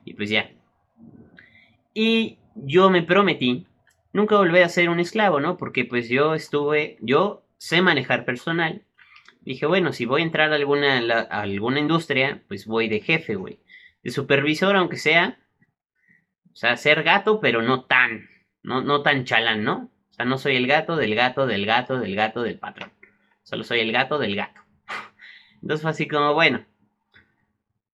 Y 0.05 0.15
pues 0.15 0.29
ya. 0.29 0.51
Y 1.95 2.39
yo 2.55 2.91
me 2.91 3.03
prometí 3.03 3.67
nunca 4.13 4.37
volver 4.37 4.65
a 4.65 4.69
ser 4.69 4.89
un 4.89 5.01
esclavo, 5.01 5.41
¿no? 5.41 5.57
Porque 5.57 5.85
pues 5.85 6.09
yo 6.09 6.35
estuve, 6.35 6.99
yo 7.01 7.45
sé 7.59 7.81
manejar 7.81 8.25
personal. 8.25 8.83
Dije, 9.43 9.67
bueno, 9.67 9.93
si 9.93 10.05
voy 10.05 10.23
a 10.23 10.25
entrar 10.25 10.53
a 10.53 10.57
alguna, 10.57 10.99
a 10.99 11.43
alguna 11.43 11.79
industria, 11.79 12.43
pues 12.49 12.67
voy 12.67 12.89
de 12.89 13.01
jefe, 13.01 13.37
güey. 13.37 13.61
De 14.03 14.11
supervisor, 14.11 14.75
aunque 14.77 14.97
sea. 14.97 15.39
O 16.53 16.57
sea, 16.57 16.77
ser 16.77 17.03
gato, 17.03 17.41
pero 17.41 17.63
no 17.63 17.85
tan, 17.85 18.29
no, 18.63 18.83
no 18.83 19.03
tan 19.03 19.25
chalán, 19.25 19.63
¿no? 19.63 19.91
Sea, 20.17 20.25
no 20.25 20.39
soy 20.39 20.57
el 20.57 20.67
gato 20.67 20.97
del 20.97 21.15
gato 21.15 21.47
del 21.47 21.67
gato 21.67 21.99
del 21.99 22.17
gato 22.17 22.43
del 22.43 22.59
patrón. 22.59 22.91
Solo 23.43 23.65
soy 23.65 23.81
el 23.81 23.93
gato 23.93 24.19
del 24.19 24.35
gato. 24.35 24.61
Entonces 25.63 25.83
fue 25.83 25.91
así 25.91 26.09
como, 26.09 26.35
bueno. 26.35 26.65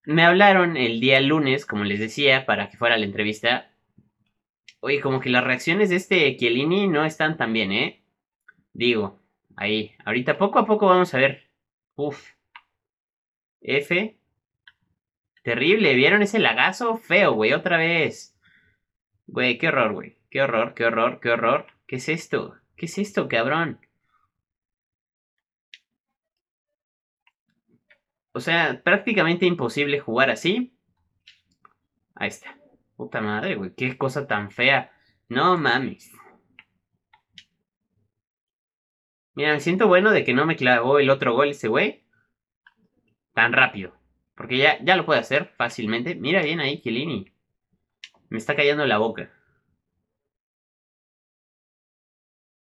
Me 0.05 0.23
hablaron 0.23 0.75
el 0.75 0.99
día 0.99 1.21
lunes, 1.21 1.65
como 1.65 1.83
les 1.85 1.99
decía, 1.99 2.45
para 2.45 2.69
que 2.69 2.77
fuera 2.77 2.97
la 2.97 3.05
entrevista. 3.05 3.71
Oye, 4.81 4.99
como 4.99 5.19
que 5.21 5.29
las 5.29 5.43
reacciones 5.43 5.89
de 5.89 5.95
este 5.95 6.35
Chiellini 6.35 6.87
no 6.87 7.05
están 7.05 7.37
tan 7.37 7.53
bien, 7.53 7.71
¿eh? 7.71 8.03
Digo, 8.73 9.21
ahí. 9.55 9.95
Ahorita 10.05 10.37
poco 10.37 10.59
a 10.59 10.65
poco 10.65 10.87
vamos 10.87 11.13
a 11.13 11.17
ver. 11.17 11.49
Uf. 11.95 12.31
F. 13.61 14.17
Terrible, 15.43 15.93
¿vieron 15.93 16.21
ese 16.21 16.39
lagazo? 16.39 16.97
Feo, 16.97 17.33
güey, 17.33 17.53
otra 17.53 17.77
vez. 17.77 18.37
Güey, 19.27 19.57
qué 19.57 19.69
horror, 19.69 19.93
güey. 19.93 20.17
Qué 20.29 20.41
horror, 20.41 20.73
qué 20.73 20.85
horror, 20.85 21.19
qué 21.21 21.29
horror. 21.29 21.67
¿Qué 21.93 21.97
es 21.97 22.09
esto? 22.09 22.55
¿Qué 22.75 22.87
es 22.87 22.97
esto, 22.97 23.27
cabrón? 23.27 23.79
O 28.31 28.39
sea, 28.39 28.81
prácticamente 28.83 29.45
imposible 29.45 29.99
jugar 29.99 30.31
así. 30.31 30.75
Ahí 32.15 32.29
está. 32.29 32.57
Puta 32.95 33.21
madre, 33.21 33.53
güey. 33.53 33.75
Qué 33.75 33.95
cosa 33.95 34.25
tan 34.25 34.49
fea. 34.49 34.91
No 35.29 35.55
mames. 35.55 36.11
Mira, 39.35 39.53
me 39.53 39.59
siento 39.59 39.87
bueno 39.87 40.09
de 40.09 40.23
que 40.23 40.33
no 40.33 40.47
me 40.47 40.55
clavó 40.55 40.97
el 40.97 41.11
otro 41.11 41.35
gol 41.35 41.49
ese 41.49 41.67
güey. 41.67 42.07
Tan 43.35 43.53
rápido. 43.53 43.93
Porque 44.33 44.57
ya, 44.57 44.83
ya 44.83 44.95
lo 44.95 45.05
puede 45.05 45.19
hacer 45.19 45.53
fácilmente. 45.57 46.15
Mira 46.15 46.41
bien 46.41 46.59
ahí, 46.59 46.81
Chiellini. 46.81 47.31
Me 48.29 48.39
está 48.39 48.55
cayendo 48.55 48.83
la 48.87 48.97
boca. 48.97 49.31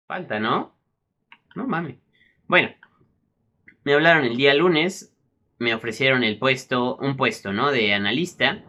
Falta, 0.07 0.39
¿no? 0.39 0.75
No 1.55 1.67
mames. 1.67 1.97
Bueno. 2.47 2.69
Me 3.83 3.93
hablaron 3.93 4.25
el 4.25 4.35
día 4.35 4.53
lunes 4.55 5.15
me 5.57 5.73
ofrecieron 5.73 6.23
el 6.23 6.37
puesto, 6.37 6.97
un 6.97 7.15
puesto, 7.17 7.53
¿no? 7.53 7.71
De 7.71 7.93
analista. 7.93 8.63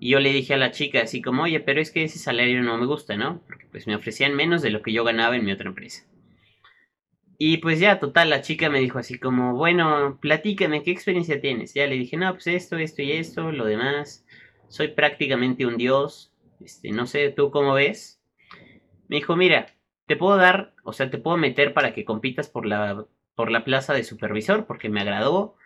Y 0.00 0.10
yo 0.10 0.20
le 0.20 0.32
dije 0.32 0.54
a 0.54 0.58
la 0.58 0.70
chica 0.70 1.02
así 1.02 1.20
como, 1.20 1.42
oye, 1.44 1.60
pero 1.60 1.80
es 1.80 1.90
que 1.90 2.04
ese 2.04 2.18
salario 2.18 2.62
no 2.62 2.78
me 2.78 2.86
gusta, 2.86 3.16
¿no? 3.16 3.42
Porque 3.46 3.66
pues 3.70 3.86
me 3.86 3.96
ofrecían 3.96 4.34
menos 4.34 4.62
de 4.62 4.70
lo 4.70 4.82
que 4.82 4.92
yo 4.92 5.04
ganaba 5.04 5.36
en 5.36 5.44
mi 5.44 5.52
otra 5.52 5.68
empresa. 5.68 6.04
Y 7.40 7.58
pues 7.58 7.78
ya, 7.80 8.00
total, 8.00 8.30
la 8.30 8.42
chica 8.42 8.68
me 8.68 8.80
dijo 8.80 8.98
así 8.98 9.18
como, 9.18 9.54
bueno, 9.54 10.18
platícame, 10.20 10.82
¿qué 10.82 10.90
experiencia 10.90 11.40
tienes? 11.40 11.74
Ya 11.74 11.86
le 11.86 11.96
dije, 11.96 12.16
no, 12.16 12.32
pues 12.32 12.48
esto, 12.48 12.76
esto 12.78 13.02
y 13.02 13.12
esto, 13.12 13.52
lo 13.52 13.64
demás. 13.64 14.24
Soy 14.68 14.88
prácticamente 14.88 15.66
un 15.66 15.76
dios. 15.76 16.32
Este, 16.60 16.90
no 16.90 17.06
sé, 17.06 17.30
¿tú 17.30 17.50
cómo 17.50 17.74
ves? 17.74 18.20
Me 19.08 19.16
dijo, 19.16 19.36
mira, 19.36 19.74
te 20.08 20.16
puedo 20.16 20.38
dar, 20.38 20.74
o 20.84 20.94
sea, 20.94 21.10
te 21.10 21.18
puedo 21.18 21.36
meter 21.36 21.74
para 21.74 21.92
que 21.92 22.06
compitas 22.06 22.48
por 22.48 22.64
la, 22.64 23.04
por 23.34 23.50
la 23.50 23.62
plaza 23.62 23.92
de 23.92 24.04
supervisor, 24.04 24.66
porque 24.66 24.88
me 24.88 25.02
agradó 25.02 25.56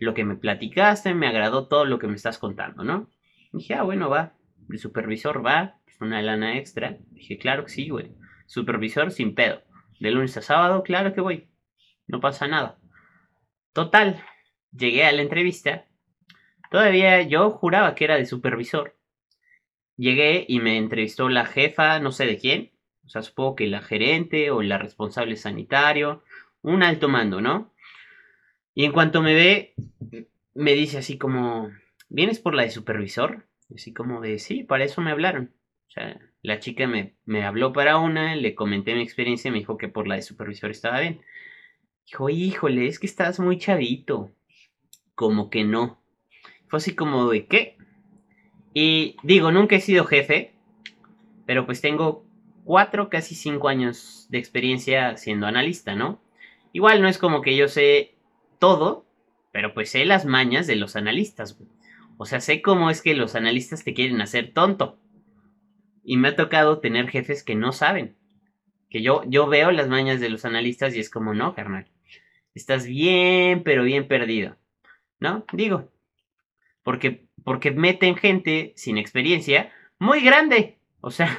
lo 0.00 0.12
que 0.12 0.24
me 0.24 0.34
platicaste, 0.34 1.14
me 1.14 1.28
agradó 1.28 1.68
todo 1.68 1.84
lo 1.84 2.00
que 2.00 2.08
me 2.08 2.16
estás 2.16 2.38
contando, 2.38 2.82
¿no? 2.82 3.08
dije, 3.52 3.74
ah, 3.74 3.82
bueno, 3.82 4.10
va. 4.10 4.34
El 4.68 4.78
supervisor 4.78 5.44
va, 5.44 5.78
es 5.86 6.00
una 6.00 6.20
lana 6.20 6.58
extra. 6.58 6.98
Dije, 7.10 7.38
claro 7.38 7.64
que 7.64 7.70
sí, 7.70 7.88
güey. 7.90 8.10
Supervisor 8.46 9.12
sin 9.12 9.34
pedo. 9.36 9.62
De 10.00 10.10
lunes 10.10 10.36
a 10.36 10.42
sábado, 10.42 10.82
claro 10.82 11.14
que 11.14 11.20
voy. 11.20 11.48
No 12.08 12.20
pasa 12.20 12.48
nada. 12.48 12.78
Total, 13.72 14.20
llegué 14.72 15.04
a 15.04 15.12
la 15.12 15.22
entrevista. 15.22 15.86
Todavía 16.72 17.22
yo 17.22 17.50
juraba 17.50 17.94
que 17.94 18.04
era 18.04 18.16
de 18.16 18.26
supervisor. 18.26 18.96
Llegué 19.96 20.44
y 20.48 20.58
me 20.58 20.76
entrevistó 20.76 21.28
la 21.28 21.44
jefa, 21.44 22.00
no 22.00 22.10
sé 22.10 22.26
de 22.26 22.38
quién. 22.38 22.71
Sea, 23.12 23.20
supongo 23.20 23.56
que 23.56 23.66
la 23.66 23.82
gerente 23.82 24.50
o 24.50 24.62
la 24.62 24.78
responsable 24.78 25.36
sanitario. 25.36 26.22
Un 26.62 26.82
alto 26.82 27.10
mando, 27.10 27.42
¿no? 27.42 27.70
Y 28.74 28.86
en 28.86 28.92
cuanto 28.92 29.20
me 29.20 29.34
ve, 29.34 29.74
me 30.54 30.72
dice 30.72 30.96
así 30.96 31.18
como, 31.18 31.70
¿vienes 32.08 32.38
por 32.38 32.54
la 32.54 32.62
de 32.62 32.70
supervisor? 32.70 33.46
Así 33.74 33.92
como 33.92 34.22
de, 34.22 34.38
sí, 34.38 34.64
para 34.64 34.84
eso 34.84 35.02
me 35.02 35.10
hablaron. 35.10 35.52
O 35.88 35.90
sea, 35.90 36.18
la 36.40 36.58
chica 36.58 36.86
me, 36.86 37.14
me 37.26 37.44
habló 37.44 37.74
para 37.74 37.98
una, 37.98 38.34
le 38.34 38.54
comenté 38.54 38.94
mi 38.94 39.02
experiencia 39.02 39.50
y 39.50 39.52
me 39.52 39.58
dijo 39.58 39.76
que 39.76 39.88
por 39.88 40.08
la 40.08 40.14
de 40.14 40.22
supervisor 40.22 40.70
estaba 40.70 41.00
bien. 41.00 41.20
Dijo, 42.06 42.30
híjole, 42.30 42.86
es 42.86 42.98
que 42.98 43.06
estás 43.06 43.40
muy 43.40 43.58
chavito. 43.58 44.30
Como 45.14 45.50
que 45.50 45.64
no. 45.64 46.02
Fue 46.68 46.78
así 46.78 46.94
como 46.94 47.28
de, 47.28 47.44
¿qué? 47.44 47.76
Y 48.72 49.16
digo, 49.22 49.52
nunca 49.52 49.76
he 49.76 49.80
sido 49.82 50.06
jefe, 50.06 50.54
pero 51.44 51.66
pues 51.66 51.82
tengo 51.82 52.24
cuatro, 52.64 53.08
casi 53.08 53.34
cinco 53.34 53.68
años 53.68 54.26
de 54.30 54.38
experiencia 54.38 55.16
siendo 55.16 55.46
analista, 55.46 55.94
¿no? 55.94 56.20
Igual 56.72 57.02
no 57.02 57.08
es 57.08 57.18
como 57.18 57.42
que 57.42 57.56
yo 57.56 57.68
sé 57.68 58.14
todo, 58.58 59.06
pero 59.52 59.74
pues 59.74 59.90
sé 59.90 60.04
las 60.04 60.24
mañas 60.24 60.66
de 60.66 60.76
los 60.76 60.96
analistas, 60.96 61.58
O 62.16 62.26
sea, 62.26 62.40
sé 62.40 62.62
cómo 62.62 62.90
es 62.90 63.02
que 63.02 63.14
los 63.14 63.34
analistas 63.34 63.84
te 63.84 63.94
quieren 63.94 64.20
hacer 64.20 64.52
tonto. 64.52 64.98
Y 66.04 66.16
me 66.16 66.28
ha 66.28 66.36
tocado 66.36 66.78
tener 66.78 67.08
jefes 67.08 67.42
que 67.42 67.54
no 67.54 67.72
saben. 67.72 68.16
Que 68.90 69.02
yo, 69.02 69.22
yo 69.26 69.46
veo 69.46 69.70
las 69.70 69.88
mañas 69.88 70.20
de 70.20 70.30
los 70.30 70.44
analistas 70.44 70.94
y 70.94 71.00
es 71.00 71.10
como, 71.10 71.34
no, 71.34 71.54
carnal. 71.54 71.86
Estás 72.54 72.86
bien, 72.86 73.62
pero 73.62 73.84
bien 73.84 74.08
perdido. 74.08 74.56
¿No? 75.20 75.44
Digo. 75.52 75.90
Porque, 76.82 77.26
porque 77.44 77.70
meten 77.70 78.16
gente 78.16 78.72
sin 78.76 78.98
experiencia 78.98 79.72
muy 79.98 80.20
grande. 80.20 80.78
O 81.00 81.10
sea, 81.10 81.38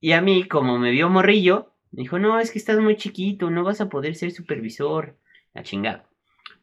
y 0.00 0.12
a 0.12 0.20
mí, 0.20 0.44
como 0.44 0.78
me 0.78 0.90
vio 0.90 1.08
morrillo, 1.08 1.72
me 1.92 2.02
dijo, 2.02 2.18
no, 2.18 2.38
es 2.40 2.50
que 2.50 2.58
estás 2.58 2.78
muy 2.78 2.96
chiquito, 2.96 3.50
no 3.50 3.64
vas 3.64 3.80
a 3.80 3.88
poder 3.88 4.14
ser 4.14 4.32
supervisor 4.32 5.18
la 5.54 5.62
chingada. 5.62 6.08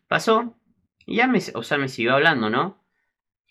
Pasó 0.08 0.58
y 1.06 1.18
ya 1.18 1.28
me, 1.28 1.40
o 1.54 1.64
sea, 1.64 1.78
me 1.78 1.90
siguió 1.90 2.14
hablando, 2.14 2.50
¿no? 2.50 2.84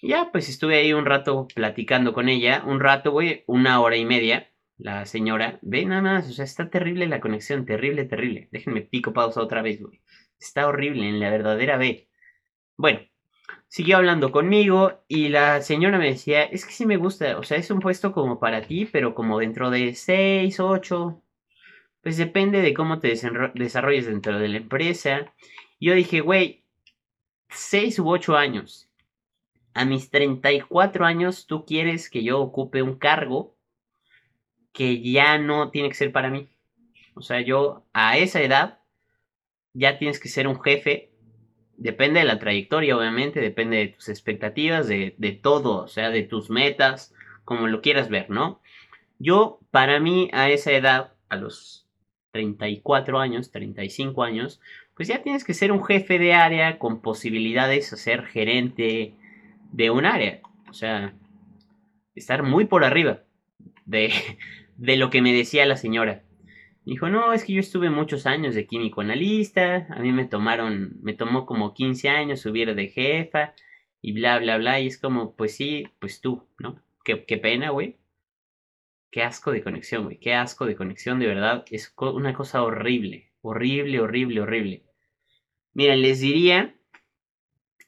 ya, 0.03 0.31
pues 0.33 0.49
estuve 0.49 0.77
ahí 0.77 0.93
un 0.93 1.07
rato 1.07 1.49
platicando 1.55 2.13
con 2.13 2.29
ella, 2.29 2.63
un 2.67 2.81
rato, 2.81 3.13
güey, 3.13 3.45
una 3.47 3.81
hora 3.81 3.97
y 3.97 4.05
media. 4.05 4.51
La 4.79 5.07
señora, 5.07 5.59
ve 5.63 5.87
nada 5.87 6.03
más, 6.03 6.29
o 6.29 6.33
sea, 6.33 6.45
está 6.45 6.69
terrible 6.69 7.07
la 7.07 7.21
conexión, 7.21 7.65
terrible, 7.65 8.05
terrible. 8.05 8.49
Déjenme 8.53 8.83
pico 8.83 9.13
pausa 9.13 9.41
otra 9.41 9.63
vez, 9.63 9.81
güey. 9.81 10.03
Está 10.39 10.67
horrible 10.69 11.09
en 11.09 11.19
la 11.19 11.31
verdadera 11.31 11.79
B. 11.79 12.09
Bueno, 12.77 13.01
siguió 13.69 13.97
hablando 13.99 14.33
conmigo 14.33 15.03
y 15.09 15.29
la 15.29 15.63
señora 15.63 15.99
me 15.99 16.07
decía, 16.11 16.45
es 16.45 16.65
que 16.65 16.73
sí 16.73 16.87
me 16.87 16.97
gusta, 16.97 17.39
o 17.39 17.43
sea, 17.43 17.59
es 17.59 17.71
un 17.71 17.81
puesto 17.81 18.13
como 18.13 18.39
para 18.41 18.63
ti, 18.63 18.87
pero 18.87 19.15
como 19.15 19.39
dentro 19.39 19.71
de 19.71 19.95
6, 19.95 20.61
8, 20.61 21.23
pues 22.03 22.17
depende 22.17 22.63
de 22.63 22.75
cómo 22.75 23.01
te 23.01 23.09
desarrolles 23.55 24.07
dentro 24.07 24.39
de 24.39 24.49
la 24.49 24.59
empresa. 24.59 25.33
yo 25.81 25.95
dije, 25.95 26.21
güey, 26.21 26.65
6 27.51 27.99
u 27.99 28.09
8 28.09 28.37
años. 28.37 28.89
A 29.75 29.85
mis 29.85 30.11
34 30.11 31.05
años, 31.05 31.47
tú 31.47 31.65
quieres 31.67 32.09
que 32.09 32.23
yo 32.23 32.41
ocupe 32.41 32.83
un 32.83 32.97
cargo 32.97 33.57
que 34.73 35.01
ya 35.03 35.39
no 35.39 35.71
tiene 35.71 35.89
que 35.89 35.95
ser 35.95 36.13
para 36.13 36.31
mí. 36.31 36.49
O 37.15 37.23
sea, 37.23 37.41
yo 37.41 37.87
a 37.93 38.19
esa 38.19 38.41
edad 38.43 38.81
ya 39.73 39.99
tienes 39.99 40.21
que 40.21 40.29
ser 40.29 40.47
un 40.49 40.61
jefe. 40.61 41.11
Depende 41.77 42.21
de 42.21 42.27
la 42.27 42.39
trayectoria, 42.39 42.97
obviamente, 42.97 43.41
depende 43.41 43.77
de 43.77 43.89
tus 43.89 44.09
expectativas, 44.09 44.89
de, 44.89 45.15
de 45.19 45.33
todo, 45.33 45.85
o 45.85 45.89
sea, 45.89 46.11
de 46.11 46.23
tus 46.23 46.51
metas, 46.51 47.15
como 47.45 47.67
lo 47.67 47.83
quieras 47.83 48.09
ver, 48.09 48.31
¿no? 48.31 48.61
Yo, 49.19 49.61
para 49.71 50.01
mí, 50.01 50.31
a 50.33 50.49
esa 50.51 50.73
edad, 50.73 51.13
a 51.29 51.37
los 51.37 51.87
34 52.33 53.19
años, 53.19 53.51
35 53.51 54.23
años, 54.23 54.61
pues 54.95 55.09
ya 55.09 55.23
tienes 55.23 55.45
que 55.45 55.55
ser 55.55 55.73
un 55.73 55.85
jefe 55.85 56.19
de 56.19 56.33
área 56.33 56.79
con 56.79 57.01
posibilidades 57.01 57.91
de 57.91 57.97
ser 57.97 58.25
gerente 58.27 59.15
de 59.73 59.91
un 59.91 60.07
área. 60.07 60.41
O 60.69 60.73
sea, 60.73 61.15
estar 62.15 62.43
muy 62.43 62.65
por 62.65 62.85
arriba 62.85 63.23
de, 63.85 64.13
de 64.77 64.97
lo 64.97 65.11
que 65.11 65.23
me 65.23 65.33
decía 65.33 65.67
la 65.67 65.77
señora. 65.77 66.23
Dijo, 66.87 67.09
no, 67.09 67.33
es 67.33 67.45
que 67.45 67.53
yo 67.53 67.61
estuve 67.61 67.91
muchos 67.91 68.27
años 68.27 68.55
de 68.55 68.69
químico 68.69 69.01
analista, 69.01 69.89
a 69.91 69.99
mí 69.99 70.13
me 70.13 70.25
tomaron, 70.25 70.97
me 71.03 71.15
tomó 71.15 71.45
como 71.45 71.75
15 71.75 72.09
años 72.09 72.41
subir 72.41 72.77
de 72.77 72.89
jefa 72.89 73.55
y 74.01 74.13
bla, 74.13 74.39
bla, 74.39 74.57
bla, 74.57 74.79
y 74.79 74.87
es 74.87 74.97
como, 74.97 75.35
pues 75.35 75.57
sí, 75.57 75.89
pues 75.99 76.21
tú, 76.21 76.47
¿no? 76.61 76.81
Qué, 77.05 77.25
qué 77.25 77.39
pena, 77.39 77.71
güey. 77.71 77.97
Qué 79.11 79.25
asco 79.25 79.51
de 79.51 79.65
conexión, 79.65 80.05
güey, 80.05 80.21
qué 80.21 80.35
asco 80.35 80.65
de 80.65 80.77
conexión, 80.77 81.19
de 81.19 81.27
verdad, 81.27 81.65
es 81.73 81.93
una 81.99 82.35
cosa 82.35 82.63
horrible, 82.63 83.33
horrible, 83.41 83.99
horrible, 84.01 84.41
horrible. 84.43 84.85
Miren, 85.75 86.03
les 86.03 86.21
diría 86.21 86.77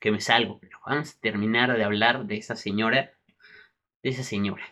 que 0.00 0.10
me 0.10 0.20
salgo, 0.20 0.58
pero 0.58 0.78
vamos 0.84 1.14
a 1.14 1.20
terminar 1.20 1.76
de 1.76 1.84
hablar 1.84 2.26
de 2.26 2.36
esa 2.36 2.56
señora, 2.56 3.12
de 4.02 4.10
esa 4.10 4.24
señora. 4.24 4.64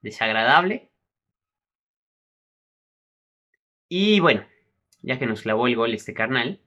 Desagradable, 0.00 0.90
y 3.88 4.20
bueno, 4.20 4.44
ya 5.02 5.18
que 5.18 5.26
nos 5.26 5.42
clavó 5.42 5.66
el 5.66 5.76
gol 5.76 5.94
este 5.94 6.14
carnal, 6.14 6.60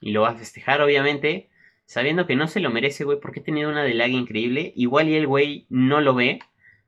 y 0.00 0.12
lo 0.12 0.22
va 0.22 0.30
a 0.30 0.34
festejar 0.34 0.82
obviamente, 0.82 1.48
sabiendo 1.86 2.26
que 2.26 2.36
no 2.36 2.46
se 2.46 2.60
lo 2.60 2.70
merece, 2.70 3.04
güey, 3.04 3.20
porque 3.20 3.40
ha 3.40 3.44
tenido 3.44 3.70
una 3.70 3.82
de 3.84 4.08
increíble. 4.08 4.72
Igual 4.76 5.08
y 5.08 5.14
el 5.14 5.26
güey 5.26 5.66
no 5.68 6.00
lo 6.00 6.14
ve, 6.14 6.40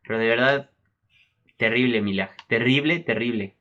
pero 0.03 0.19
de 0.19 0.29
verdad, 0.29 0.71
terrible 1.57 2.03
mi 2.03 2.15
lag, 2.15 2.31
terrible, 2.49 2.99
terrible. 3.01 3.55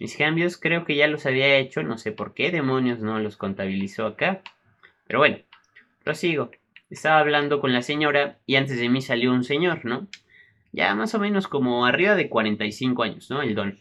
Mis 0.00 0.16
cambios 0.16 0.56
creo 0.56 0.84
que 0.84 0.94
ya 0.94 1.08
los 1.08 1.26
había 1.26 1.56
hecho, 1.56 1.82
no 1.82 1.98
sé 1.98 2.12
por 2.12 2.34
qué 2.34 2.50
demonios 2.50 3.00
no 3.00 3.18
los 3.18 3.36
contabilizó 3.36 4.06
acá. 4.06 4.42
Pero 5.06 5.18
bueno, 5.18 5.38
prosigo. 6.04 6.50
Estaba 6.90 7.18
hablando 7.18 7.60
con 7.60 7.72
la 7.72 7.82
señora 7.82 8.38
y 8.46 8.56
antes 8.56 8.78
de 8.78 8.88
mí 8.88 9.02
salió 9.02 9.32
un 9.32 9.44
señor, 9.44 9.84
¿no? 9.84 10.08
Ya 10.72 10.94
más 10.94 11.14
o 11.14 11.18
menos 11.18 11.48
como 11.48 11.84
arriba 11.84 12.14
de 12.14 12.28
45 12.28 13.02
años, 13.02 13.30
¿no? 13.30 13.42
El 13.42 13.54
don. 13.54 13.80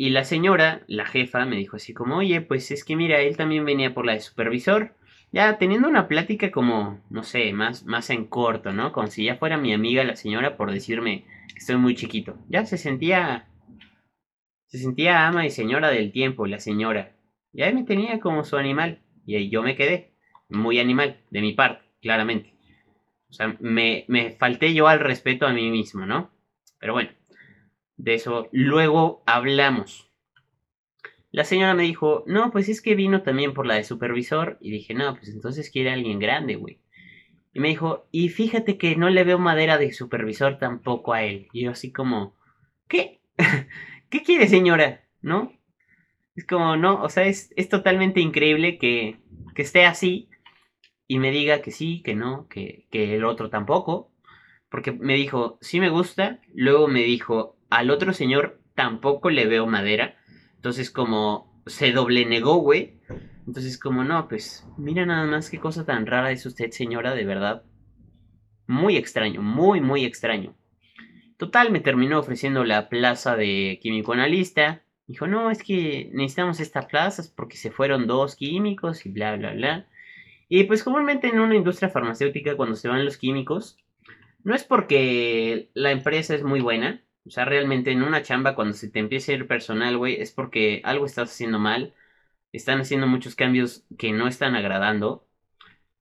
Y 0.00 0.10
la 0.10 0.22
señora, 0.24 0.84
la 0.86 1.04
jefa, 1.04 1.44
me 1.44 1.56
dijo 1.56 1.74
así 1.74 1.92
como, 1.92 2.18
oye, 2.18 2.40
pues 2.40 2.70
es 2.70 2.84
que 2.84 2.94
mira, 2.94 3.20
él 3.20 3.36
también 3.36 3.64
venía 3.64 3.94
por 3.94 4.06
la 4.06 4.12
de 4.12 4.20
supervisor. 4.20 4.94
Ya 5.32 5.58
teniendo 5.58 5.88
una 5.88 6.06
plática 6.06 6.52
como, 6.52 7.04
no 7.10 7.24
sé, 7.24 7.52
más, 7.52 7.84
más 7.84 8.08
en 8.10 8.26
corto, 8.26 8.72
¿no? 8.72 8.92
Como 8.92 9.08
si 9.08 9.24
ya 9.24 9.36
fuera 9.36 9.58
mi 9.58 9.74
amiga 9.74 10.04
la 10.04 10.14
señora 10.14 10.56
por 10.56 10.70
decirme 10.70 11.24
que 11.48 11.58
estoy 11.58 11.76
muy 11.76 11.96
chiquito. 11.96 12.38
Ya 12.48 12.64
se 12.64 12.78
sentía... 12.78 13.48
Se 14.68 14.78
sentía 14.78 15.26
ama 15.26 15.44
y 15.44 15.50
señora 15.50 15.90
del 15.90 16.12
tiempo, 16.12 16.46
la 16.46 16.60
señora. 16.60 17.16
Ya 17.52 17.72
me 17.72 17.82
tenía 17.82 18.20
como 18.20 18.44
su 18.44 18.56
animal. 18.56 19.00
Y 19.26 19.34
ahí 19.34 19.50
yo 19.50 19.62
me 19.62 19.74
quedé. 19.74 20.12
Muy 20.48 20.78
animal, 20.78 21.18
de 21.30 21.40
mi 21.40 21.54
parte, 21.54 21.84
claramente. 22.00 22.54
O 23.30 23.32
sea, 23.32 23.56
me, 23.58 24.04
me 24.06 24.30
falté 24.30 24.72
yo 24.74 24.86
al 24.86 25.00
respeto 25.00 25.44
a 25.44 25.52
mí 25.52 25.70
mismo, 25.70 26.06
¿no? 26.06 26.30
Pero 26.78 26.92
bueno. 26.92 27.17
De 27.98 28.14
eso 28.14 28.48
luego 28.52 29.22
hablamos. 29.26 30.08
La 31.30 31.44
señora 31.44 31.74
me 31.74 31.82
dijo, 31.82 32.24
no, 32.26 32.50
pues 32.50 32.68
es 32.68 32.80
que 32.80 32.94
vino 32.94 33.22
también 33.22 33.52
por 33.52 33.66
la 33.66 33.74
de 33.74 33.84
supervisor. 33.84 34.56
Y 34.60 34.70
dije, 34.70 34.94
no, 34.94 35.14
pues 35.16 35.28
entonces 35.28 35.70
quiere 35.70 35.90
alguien 35.90 36.18
grande, 36.18 36.54
güey. 36.56 36.80
Y 37.52 37.60
me 37.60 37.68
dijo, 37.68 38.08
y 38.12 38.28
fíjate 38.30 38.78
que 38.78 38.96
no 38.96 39.10
le 39.10 39.24
veo 39.24 39.38
madera 39.38 39.78
de 39.78 39.92
supervisor 39.92 40.58
tampoco 40.58 41.12
a 41.12 41.24
él. 41.24 41.48
Y 41.52 41.64
yo 41.64 41.72
así 41.72 41.92
como, 41.92 42.36
¿qué? 42.86 43.20
¿Qué 44.10 44.22
quiere 44.22 44.48
señora? 44.48 45.04
¿No? 45.20 45.52
Es 46.36 46.46
como, 46.46 46.76
no, 46.76 47.02
o 47.02 47.08
sea, 47.08 47.24
es, 47.24 47.52
es 47.56 47.68
totalmente 47.68 48.20
increíble 48.20 48.78
que, 48.78 49.18
que, 49.54 49.62
esté 49.62 49.84
así 49.86 50.28
y 51.08 51.18
me 51.18 51.32
diga 51.32 51.62
que 51.62 51.72
sí, 51.72 52.00
que 52.04 52.14
no, 52.14 52.46
que, 52.48 52.86
que 52.90 53.16
el 53.16 53.24
otro 53.24 53.50
tampoco. 53.50 54.12
Porque 54.70 54.92
me 54.92 55.14
dijo, 55.14 55.58
sí 55.60 55.80
me 55.80 55.90
gusta. 55.90 56.40
Luego 56.54 56.86
me 56.88 57.02
dijo, 57.02 57.57
al 57.70 57.90
otro 57.90 58.12
señor 58.12 58.60
tampoco 58.74 59.30
le 59.30 59.46
veo 59.46 59.66
madera. 59.66 60.16
Entonces, 60.56 60.90
como 60.90 61.62
se 61.66 61.92
doble 61.92 62.24
negó, 62.26 62.56
güey. 62.56 63.00
Entonces, 63.46 63.78
como 63.78 64.04
no, 64.04 64.28
pues 64.28 64.66
mira 64.76 65.06
nada 65.06 65.26
más 65.26 65.50
qué 65.50 65.58
cosa 65.58 65.84
tan 65.84 66.06
rara 66.06 66.30
es 66.30 66.44
usted, 66.46 66.70
señora, 66.70 67.14
de 67.14 67.24
verdad. 67.24 67.64
Muy 68.66 68.96
extraño, 68.96 69.42
muy, 69.42 69.80
muy 69.80 70.04
extraño. 70.04 70.54
Total, 71.38 71.70
me 71.70 71.80
terminó 71.80 72.18
ofreciendo 72.18 72.64
la 72.64 72.88
plaza 72.88 73.36
de 73.36 73.78
químico 73.80 74.12
analista. 74.12 74.82
Dijo, 75.06 75.26
no, 75.26 75.50
es 75.50 75.62
que 75.62 76.10
necesitamos 76.12 76.60
esta 76.60 76.86
plaza 76.86 77.22
porque 77.34 77.56
se 77.56 77.70
fueron 77.70 78.06
dos 78.06 78.36
químicos 78.36 79.06
y 79.06 79.10
bla, 79.10 79.36
bla, 79.36 79.52
bla. 79.52 79.86
Y 80.48 80.64
pues 80.64 80.82
comúnmente 80.82 81.28
en 81.28 81.40
una 81.40 81.54
industria 81.56 81.88
farmacéutica 81.88 82.56
cuando 82.56 82.74
se 82.74 82.88
van 82.88 83.04
los 83.04 83.16
químicos, 83.16 83.78
no 84.44 84.54
es 84.54 84.64
porque 84.64 85.70
la 85.74 85.90
empresa 85.90 86.34
es 86.34 86.42
muy 86.42 86.60
buena, 86.60 87.02
o 87.28 87.30
sea, 87.30 87.44
realmente 87.44 87.92
en 87.92 88.02
una 88.02 88.22
chamba, 88.22 88.54
cuando 88.54 88.74
se 88.74 88.88
te 88.88 88.98
empieza 89.00 89.32
a 89.32 89.34
ir 89.36 89.46
personal, 89.46 89.98
güey, 89.98 90.20
es 90.20 90.32
porque 90.32 90.80
algo 90.84 91.04
estás 91.06 91.30
haciendo 91.30 91.58
mal. 91.58 91.94
Están 92.52 92.80
haciendo 92.80 93.06
muchos 93.06 93.34
cambios 93.34 93.86
que 93.98 94.12
no 94.12 94.28
están 94.28 94.54
agradando. 94.56 95.28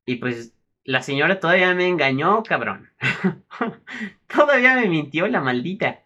Y 0.06 0.16
pues 0.18 0.56
la 0.86 1.02
señora 1.02 1.40
todavía 1.42 1.74
me 1.76 1.88
engañó, 1.88 2.44
cabrón. 2.44 2.92
todavía 4.28 4.76
me 4.76 4.88
mintió 4.88 5.28
la 5.28 5.42
maldita. 5.42 6.06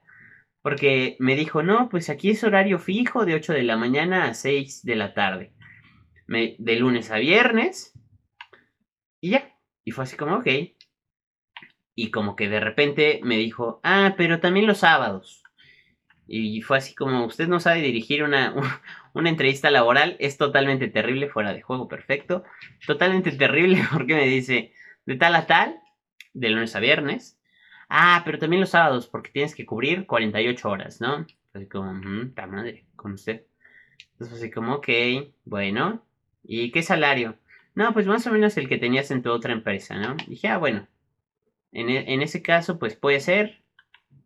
Porque 0.64 1.18
me 1.20 1.36
dijo, 1.36 1.64
no, 1.64 1.90
pues 1.90 2.10
aquí 2.10 2.32
es 2.32 2.44
horario 2.44 2.80
fijo 2.80 3.26
de 3.26 3.36
8 3.36 3.54
de 3.54 3.64
la 3.64 3.78
mañana 3.78 4.26
a 4.26 4.34
6 4.34 4.84
de 4.84 4.96
la 4.96 5.14
tarde. 5.14 5.54
de 6.28 6.76
lunes 6.78 7.12
a 7.12 7.18
viernes. 7.18 7.94
Y 9.22 9.32
ya. 9.32 9.56
Y 9.86 9.92
fue 9.92 10.06
así 10.06 10.18
como, 10.18 10.38
ok 10.38 10.48
y 11.96 12.12
como 12.12 12.36
que 12.36 12.50
de 12.50 12.60
repente 12.60 13.20
me 13.24 13.38
dijo, 13.38 13.80
ah, 13.84 14.16
pero 14.18 14.40
también 14.40 14.68
los 14.68 14.80
sábados. 14.80 15.44
Y 16.28 16.62
fue 16.62 16.78
así 16.78 16.96
como, 16.96 17.26
usted 17.26 17.48
no 17.48 17.60
sabe 17.60 17.82
dirigir 17.82 18.24
una, 18.24 18.56
una 19.14 19.30
entrevista 19.30 19.70
laboral, 19.70 20.16
es 20.20 20.38
totalmente 20.38 20.88
terrible, 20.88 21.30
fuera 21.30 21.54
de 21.54 21.62
juego, 21.62 21.88
perfecto. 21.88 22.44
Totalmente 22.86 23.32
terrible 23.32 23.84
porque 23.92 24.16
me 24.16 24.28
dice, 24.28 24.74
de 25.06 25.16
tal 25.16 25.36
a 25.36 25.46
tal, 25.46 25.80
de 26.34 26.50
lunes 26.50 26.76
a 26.76 26.80
viernes. 26.80 27.38
Ah, 27.90 28.22
pero 28.24 28.40
también 28.40 28.62
los 28.62 28.70
sábados, 28.70 29.08
porque 29.08 29.32
tienes 29.32 29.54
que 29.54 29.66
cubrir 29.66 30.06
48 30.06 30.70
horas, 30.70 31.02
¿no? 31.02 31.26
Así 31.54 31.68
como, 31.68 32.02
ta 32.34 32.48
madre, 32.48 32.86
con 32.96 33.14
usted. 33.14 33.46
Entonces 34.14 34.38
así 34.38 34.52
como, 34.52 34.76
ok, 34.76 34.88
bueno. 35.44 36.06
¿Y 36.44 36.72
qué 36.72 36.82
salario? 36.82 37.38
No, 37.76 37.94
pues 37.94 38.08
más 38.08 38.26
o 38.28 38.32
menos 38.32 38.58
el 38.58 38.68
que 38.70 38.78
tenías 38.78 39.12
en 39.12 39.22
tu 39.22 39.32
otra 39.32 39.54
empresa, 39.54 39.96
¿no? 39.96 40.16
dije, 40.28 40.48
ah, 40.48 40.58
bueno, 40.58 40.88
e, 41.72 42.14
en, 42.14 42.22
ese 42.22 42.42
caso, 42.42 42.80
pues 42.80 42.96
puede 42.96 43.20
ser. 43.20 43.64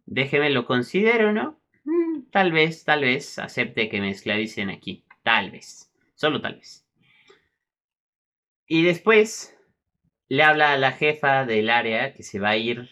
Déjeme 0.06 0.50
lo 0.50 0.66
considero, 0.66 1.32
¿no? 1.34 1.60
Mm, 1.84 2.30
tal 2.32 2.52
vez, 2.52 2.84
tal 2.84 3.02
vez 3.02 3.40
acepte 3.40 3.90
que 3.90 4.02
me 4.02 4.10
esclavicen 4.10 4.70
aquí. 4.70 5.06
Tal 5.24 5.52
vez. 5.52 5.92
Solo 6.16 6.42
tal 6.42 6.56
vez. 6.56 6.86
Y 8.68 8.84
después 8.84 9.56
le 10.28 10.44
habla 10.44 10.74
a 10.74 10.78
la 10.78 10.92
jefa 10.92 11.46
del 11.46 11.70
área 11.70 12.14
que 12.14 12.24
se 12.24 12.40
va 12.40 12.50
a 12.50 12.58
ir 12.58 12.90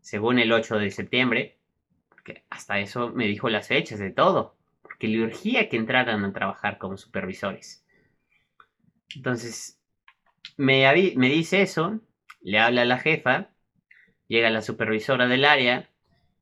según 0.00 0.38
el 0.38 0.52
8 0.52 0.78
de 0.78 0.90
septiembre. 0.90 1.58
Porque 2.08 2.44
hasta 2.50 2.78
eso 2.80 3.10
me 3.10 3.26
dijo 3.26 3.48
las 3.48 3.68
fechas 3.68 3.98
de 3.98 4.10
todo. 4.10 4.56
Porque 4.82 5.08
le 5.08 5.22
urgía 5.22 5.68
que 5.68 5.76
entraran 5.76 6.24
a 6.24 6.32
trabajar 6.32 6.78
como 6.78 6.96
supervisores. 6.96 7.84
Entonces, 9.14 9.80
me, 10.56 10.84
me 11.16 11.28
dice 11.28 11.62
eso. 11.62 12.00
Le 12.40 12.58
habla 12.58 12.82
a 12.82 12.86
la 12.86 12.98
jefa 12.98 13.50
llega 14.28 14.50
la 14.50 14.62
supervisora 14.62 15.26
del 15.26 15.44
área 15.44 15.88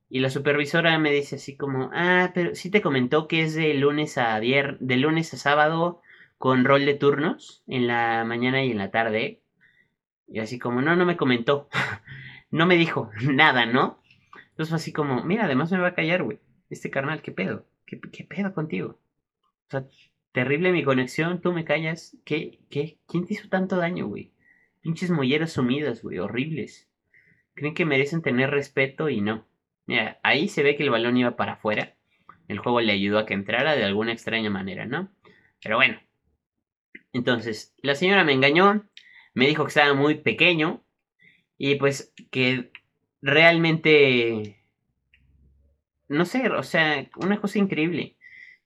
y 0.09 0.19
la 0.19 0.29
supervisora 0.29 0.97
me 0.99 1.11
dice 1.11 1.37
así 1.37 1.57
como, 1.57 1.89
ah, 1.93 2.31
pero 2.33 2.55
sí 2.55 2.69
te 2.69 2.81
comentó 2.81 3.27
que 3.27 3.41
es 3.41 3.55
de 3.55 3.73
lunes 3.73 4.17
a 4.17 4.39
de 4.39 4.97
lunes 4.97 5.33
a 5.33 5.37
sábado 5.37 6.01
con 6.37 6.63
rol 6.63 6.85
de 6.85 6.93
turnos 6.93 7.63
en 7.67 7.87
la 7.87 8.23
mañana 8.25 8.63
y 8.63 8.71
en 8.71 8.77
la 8.77 8.91
tarde. 8.91 9.41
Y 10.27 10.39
así 10.39 10.59
como, 10.59 10.81
no, 10.81 10.95
no 10.95 11.05
me 11.05 11.17
comentó. 11.17 11.69
no 12.51 12.65
me 12.65 12.75
dijo 12.77 13.11
nada, 13.23 13.65
¿no? 13.65 13.99
Entonces 14.51 14.69
fue 14.69 14.75
así 14.77 14.93
como, 14.93 15.23
mira, 15.23 15.45
además 15.45 15.71
me 15.71 15.79
va 15.79 15.89
a 15.89 15.95
callar, 15.95 16.23
güey. 16.23 16.39
Este 16.69 16.89
carnal, 16.89 17.21
¿qué 17.21 17.31
pedo? 17.31 17.65
¿Qué, 17.85 17.99
¿Qué, 17.99 18.23
pedo 18.23 18.53
contigo? 18.53 18.99
O 19.67 19.71
sea, 19.71 19.85
terrible 20.31 20.71
mi 20.71 20.83
conexión, 20.83 21.41
tú 21.41 21.51
me 21.51 21.65
callas. 21.65 22.17
¿Qué? 22.25 22.59
¿Qué? 22.69 22.99
¿Quién 23.07 23.25
te 23.25 23.33
hizo 23.33 23.49
tanto 23.49 23.77
daño, 23.77 24.07
güey? 24.07 24.31
Pinches 24.81 25.09
molleras 25.09 25.53
sumidas, 25.53 26.03
güey, 26.03 26.19
horribles 26.19 26.87
creen 27.55 27.73
que 27.73 27.85
merecen 27.85 28.21
tener 28.21 28.51
respeto 28.51 29.09
y 29.09 29.21
no. 29.21 29.45
Mira, 29.87 30.19
ahí 30.23 30.47
se 30.47 30.63
ve 30.63 30.75
que 30.75 30.83
el 30.83 30.89
balón 30.89 31.17
iba 31.17 31.35
para 31.35 31.53
afuera. 31.53 31.95
El 32.47 32.59
juego 32.59 32.81
le 32.81 32.91
ayudó 32.91 33.17
a 33.17 33.25
que 33.25 33.33
entrara 33.33 33.75
de 33.75 33.83
alguna 33.83 34.13
extraña 34.13 34.49
manera, 34.49 34.85
¿no? 34.85 35.09
Pero 35.63 35.77
bueno. 35.77 35.99
Entonces, 37.13 37.73
la 37.81 37.95
señora 37.95 38.23
me 38.23 38.33
engañó, 38.33 38.85
me 39.33 39.47
dijo 39.47 39.63
que 39.63 39.69
estaba 39.69 39.93
muy 39.93 40.15
pequeño 40.15 40.83
y 41.57 41.75
pues 41.75 42.13
que 42.29 42.71
realmente... 43.21 44.61
No 46.07 46.25
sé, 46.25 46.49
o 46.49 46.61
sea, 46.61 47.09
una 47.17 47.41
cosa 47.41 47.57
increíble. 47.57 48.15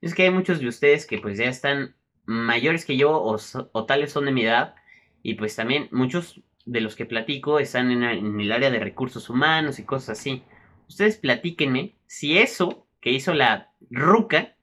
Es 0.01 0.13
que 0.13 0.23
hay 0.23 0.31
muchos 0.31 0.59
de 0.59 0.67
ustedes 0.67 1.05
que 1.05 1.19
pues 1.19 1.37
ya 1.37 1.45
están 1.45 1.95
mayores 2.25 2.85
que 2.85 2.97
yo 2.97 3.11
o, 3.11 3.37
o 3.71 3.85
tales 3.85 4.11
son 4.11 4.25
de 4.25 4.31
mi 4.31 4.43
edad 4.43 4.75
y 5.23 5.35
pues 5.35 5.55
también 5.55 5.87
muchos 5.91 6.41
de 6.69 6.81
los 6.81 6.95
que 6.95 7.05
platico 7.05 7.59
están 7.59 7.91
en, 7.91 8.03
el 8.39 8.51
área 8.51 8.69
de 8.69 8.79
recursos 8.79 9.29
humanos 9.29 9.79
y 9.79 9.85
cosas 9.85 10.19
así. 10.19 10.43
Ustedes 10.87 11.17
platíquenme 11.17 11.95
si 12.05 12.37
eso 12.37 12.87
que 13.01 13.11
hizo 13.11 13.33
la 13.33 13.71
ruca 13.89 14.55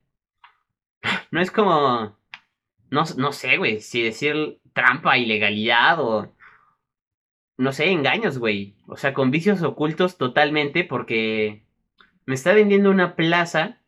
No 1.30 1.40
es 1.40 1.50
como. 1.50 2.16
No, 2.90 3.04
no 3.16 3.32
sé, 3.32 3.56
güey, 3.56 3.80
si 3.80 4.02
decir 4.02 4.60
trampa, 4.72 5.18
ilegalidad 5.18 6.00
o. 6.00 6.34
No 7.58 7.72
sé, 7.72 7.90
engaños, 7.90 8.38
güey. 8.38 8.76
O 8.86 8.96
sea, 8.96 9.14
con 9.14 9.30
vicios 9.30 9.62
ocultos 9.62 10.18
totalmente 10.18 10.84
porque 10.84 11.64
me 12.26 12.34
está 12.34 12.52
vendiendo 12.52 12.90
una 12.90 13.16
plaza 13.16 13.80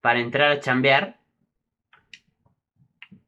para 0.00 0.20
entrar 0.20 0.50
a 0.50 0.60
chambear. 0.60 1.20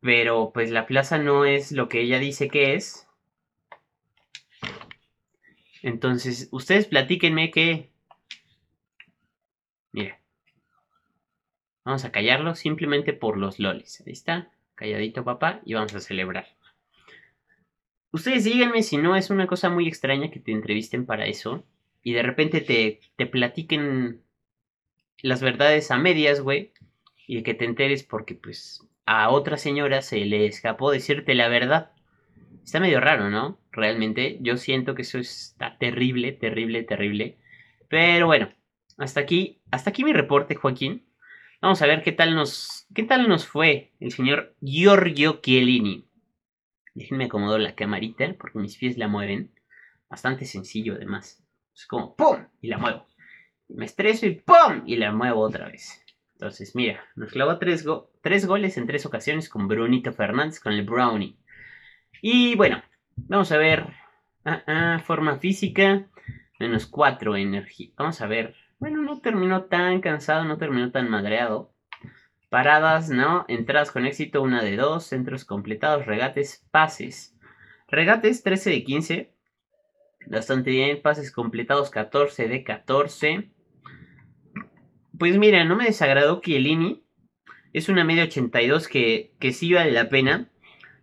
Pero 0.00 0.50
pues 0.54 0.70
la 0.70 0.86
plaza 0.86 1.18
no 1.18 1.44
es 1.44 1.72
lo 1.72 1.88
que 1.88 2.00
ella 2.00 2.18
dice 2.18 2.48
que 2.48 2.74
es. 2.74 3.06
Entonces, 5.82 6.48
ustedes 6.52 6.86
platíquenme 6.86 7.50
que... 7.50 7.90
Mira. 9.92 10.20
Vamos 11.84 12.04
a 12.04 12.12
callarlo 12.12 12.54
simplemente 12.54 13.12
por 13.12 13.36
los 13.36 13.58
lolis. 13.58 14.02
Ahí 14.06 14.12
está. 14.12 14.50
Calladito 14.74 15.24
papá 15.24 15.60
y 15.64 15.74
vamos 15.74 15.94
a 15.94 16.00
celebrar. 16.00 16.46
Ustedes 18.12 18.44
díganme 18.44 18.82
si 18.82 18.96
no 18.96 19.16
es 19.16 19.30
una 19.30 19.46
cosa 19.46 19.70
muy 19.70 19.86
extraña 19.86 20.30
que 20.30 20.40
te 20.40 20.52
entrevisten 20.52 21.06
para 21.06 21.26
eso. 21.26 21.64
Y 22.02 22.12
de 22.12 22.22
repente 22.22 22.60
te, 22.60 23.00
te 23.16 23.26
platiquen 23.26 24.22
las 25.22 25.42
verdades 25.42 25.90
a 25.90 25.98
medias, 25.98 26.40
güey. 26.40 26.72
Y 27.26 27.42
que 27.42 27.54
te 27.54 27.64
enteres 27.64 28.02
porque 28.02 28.34
pues 28.34 28.86
a 29.06 29.30
otra 29.30 29.56
señora 29.56 30.02
se 30.02 30.24
le 30.24 30.46
escapó 30.46 30.90
decirte 30.90 31.34
la 31.34 31.48
verdad. 31.48 31.92
Está 32.64 32.80
medio 32.80 33.00
raro, 33.00 33.30
¿no? 33.30 33.58
Realmente 33.72 34.38
yo 34.40 34.56
siento 34.56 34.94
que 34.94 35.02
eso 35.02 35.18
está 35.18 35.76
terrible, 35.78 36.32
terrible, 36.32 36.82
terrible. 36.82 37.38
Pero 37.88 38.26
bueno, 38.26 38.50
hasta 38.98 39.20
aquí, 39.20 39.60
hasta 39.70 39.90
aquí 39.90 40.04
mi 40.04 40.12
reporte, 40.12 40.54
Joaquín. 40.54 41.06
Vamos 41.60 41.82
a 41.82 41.86
ver 41.86 42.02
qué 42.02 42.12
tal 42.12 42.34
nos, 42.34 42.86
qué 42.94 43.02
tal 43.02 43.28
nos 43.28 43.46
fue 43.46 43.92
el 44.00 44.12
señor 44.12 44.54
Giorgio 44.60 45.40
Chiellini. 45.42 46.06
Déjenme 46.94 47.24
acomodar 47.24 47.60
la 47.60 47.74
camarita 47.74 48.34
porque 48.38 48.58
mis 48.58 48.76
pies 48.76 48.96
la 48.98 49.08
mueven. 49.08 49.52
Bastante 50.08 50.44
sencillo 50.44 50.94
además. 50.94 51.42
Es 51.74 51.86
como 51.86 52.16
¡pum! 52.16 52.46
y 52.60 52.68
la 52.68 52.78
muevo. 52.78 53.06
Me 53.68 53.84
estreso 53.84 54.26
y 54.26 54.34
¡pum! 54.34 54.82
y 54.86 54.96
la 54.96 55.12
muevo 55.12 55.40
otra 55.40 55.68
vez. 55.68 56.04
Entonces, 56.32 56.74
mira, 56.74 57.04
nos 57.16 57.30
clavó 57.30 57.58
tres, 57.58 57.86
tres 58.22 58.46
goles 58.46 58.76
en 58.78 58.86
tres 58.86 59.04
ocasiones 59.04 59.48
con 59.48 59.68
Brunito 59.68 60.12
Fernández, 60.12 60.58
con 60.60 60.72
el 60.72 60.84
Brownie. 60.84 61.36
Y 62.22 62.54
bueno, 62.56 62.82
vamos 63.16 63.50
a 63.52 63.58
ver. 63.58 63.86
Ah, 64.44 64.62
ah, 64.66 64.98
forma 65.04 65.38
física. 65.38 66.06
Menos 66.58 66.86
4 66.86 67.36
energía. 67.36 67.90
Vamos 67.96 68.20
a 68.20 68.26
ver. 68.26 68.54
Bueno, 68.78 69.02
no 69.02 69.20
terminó 69.20 69.64
tan 69.64 70.00
cansado, 70.00 70.44
no 70.44 70.58
terminó 70.58 70.90
tan 70.90 71.08
madreado. 71.08 71.72
Paradas, 72.48 73.10
¿no? 73.10 73.44
Entradas 73.48 73.90
con 73.90 74.06
éxito, 74.06 74.42
una 74.42 74.62
de 74.62 74.76
dos. 74.76 75.04
Centros 75.04 75.44
completados, 75.44 76.06
regates, 76.06 76.66
pases. 76.70 77.36
Regates, 77.88 78.42
13 78.42 78.70
de 78.70 78.84
15. 78.84 79.34
Bastante 80.26 80.70
bien. 80.70 81.00
Pases 81.00 81.32
completados, 81.32 81.90
14 81.90 82.48
de 82.48 82.64
14. 82.64 83.50
Pues 85.18 85.38
mira, 85.38 85.64
no 85.64 85.76
me 85.76 85.84
desagradó 85.84 86.40
Kielini. 86.40 87.04
Es 87.72 87.88
una 87.88 88.04
media 88.04 88.24
82 88.24 88.88
que, 88.88 89.34
que 89.38 89.52
sí 89.52 89.72
vale 89.72 89.92
la 89.92 90.08
pena. 90.08 90.50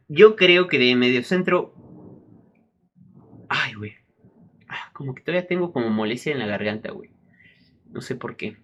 Yo 0.07 0.35
creo 0.35 0.67
que 0.67 0.79
de 0.79 0.95
medio 0.95 1.21
centro. 1.23 1.73
Ay, 3.49 3.73
güey. 3.73 3.95
Ah, 4.69 4.89
como 4.93 5.13
que 5.13 5.21
todavía 5.21 5.47
tengo 5.47 5.73
como 5.73 5.89
molestia 5.89 6.31
en 6.31 6.39
la 6.39 6.47
garganta, 6.47 6.91
güey. 6.91 7.11
No 7.89 8.01
sé 8.01 8.15
por 8.15 8.37
qué. 8.37 8.57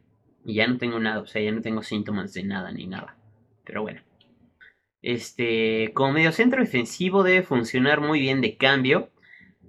Y 0.46 0.56
ya 0.56 0.68
no 0.68 0.78
tengo 0.78 1.00
nada, 1.00 1.22
o 1.22 1.28
sea, 1.28 1.42
ya 1.42 1.52
no 1.52 1.62
tengo 1.62 1.84
síntomas 1.84 2.34
de 2.34 2.44
nada 2.44 2.72
ni 2.72 2.88
nada. 2.88 3.18
Pero 3.66 3.82
bueno. 3.82 4.02
Este, 5.02 5.92
como 5.94 6.14
medio 6.14 6.32
centro 6.32 6.62
defensivo 6.62 7.24
debe 7.24 7.44
funcionar 7.44 8.00
muy 8.00 8.22
bien 8.22 8.40
de 8.40 8.56
cambio. 8.56 9.10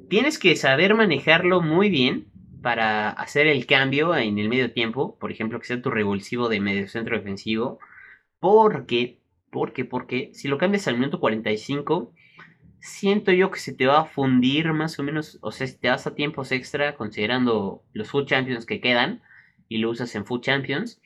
Tienes 0.09 0.39
que 0.39 0.55
saber 0.55 0.95
manejarlo 0.95 1.61
muy 1.61 1.91
bien 1.91 2.29
para 2.63 3.11
hacer 3.11 3.49
el 3.49 3.67
cambio 3.67 4.15
en 4.17 4.39
el 4.39 4.49
medio 4.49 4.73
tiempo. 4.73 5.19
Por 5.19 5.33
ejemplo, 5.33 5.59
que 5.59 5.67
sea 5.67 5.83
tu 5.83 5.91
revulsivo 5.91 6.49
de 6.49 6.61
medio 6.61 6.89
centro 6.89 7.17
defensivo. 7.17 7.81
Porque 8.39 9.19
¿Por 9.55 9.73
qué? 9.73 9.85
Porque 9.85 10.31
si 10.35 10.49
lo 10.49 10.59
cambias 10.59 10.89
al 10.89 10.99
minuto 10.99 11.21
45, 11.21 12.13
siento 12.81 13.31
yo 13.31 13.53
que 13.53 13.61
se 13.61 13.73
te 13.73 13.87
va 13.87 14.01
a 14.01 14.05
fundir 14.05 14.73
más 14.73 14.99
o 14.99 15.05
menos, 15.05 15.39
o 15.43 15.53
sea, 15.53 15.69
si 15.69 15.79
te 15.79 15.89
vas 15.89 16.09
a 16.09 16.17
tiempos 16.17 16.51
extra, 16.51 16.97
considerando 16.97 17.85
los 17.93 18.11
Food 18.11 18.27
Champions 18.27 18.67
que 18.67 18.81
quedan, 18.81 19.23
y 19.69 19.79
lo 19.79 19.91
usas 19.91 20.13
en 20.17 20.27
Food 20.27 20.41
Champions, 20.41 21.01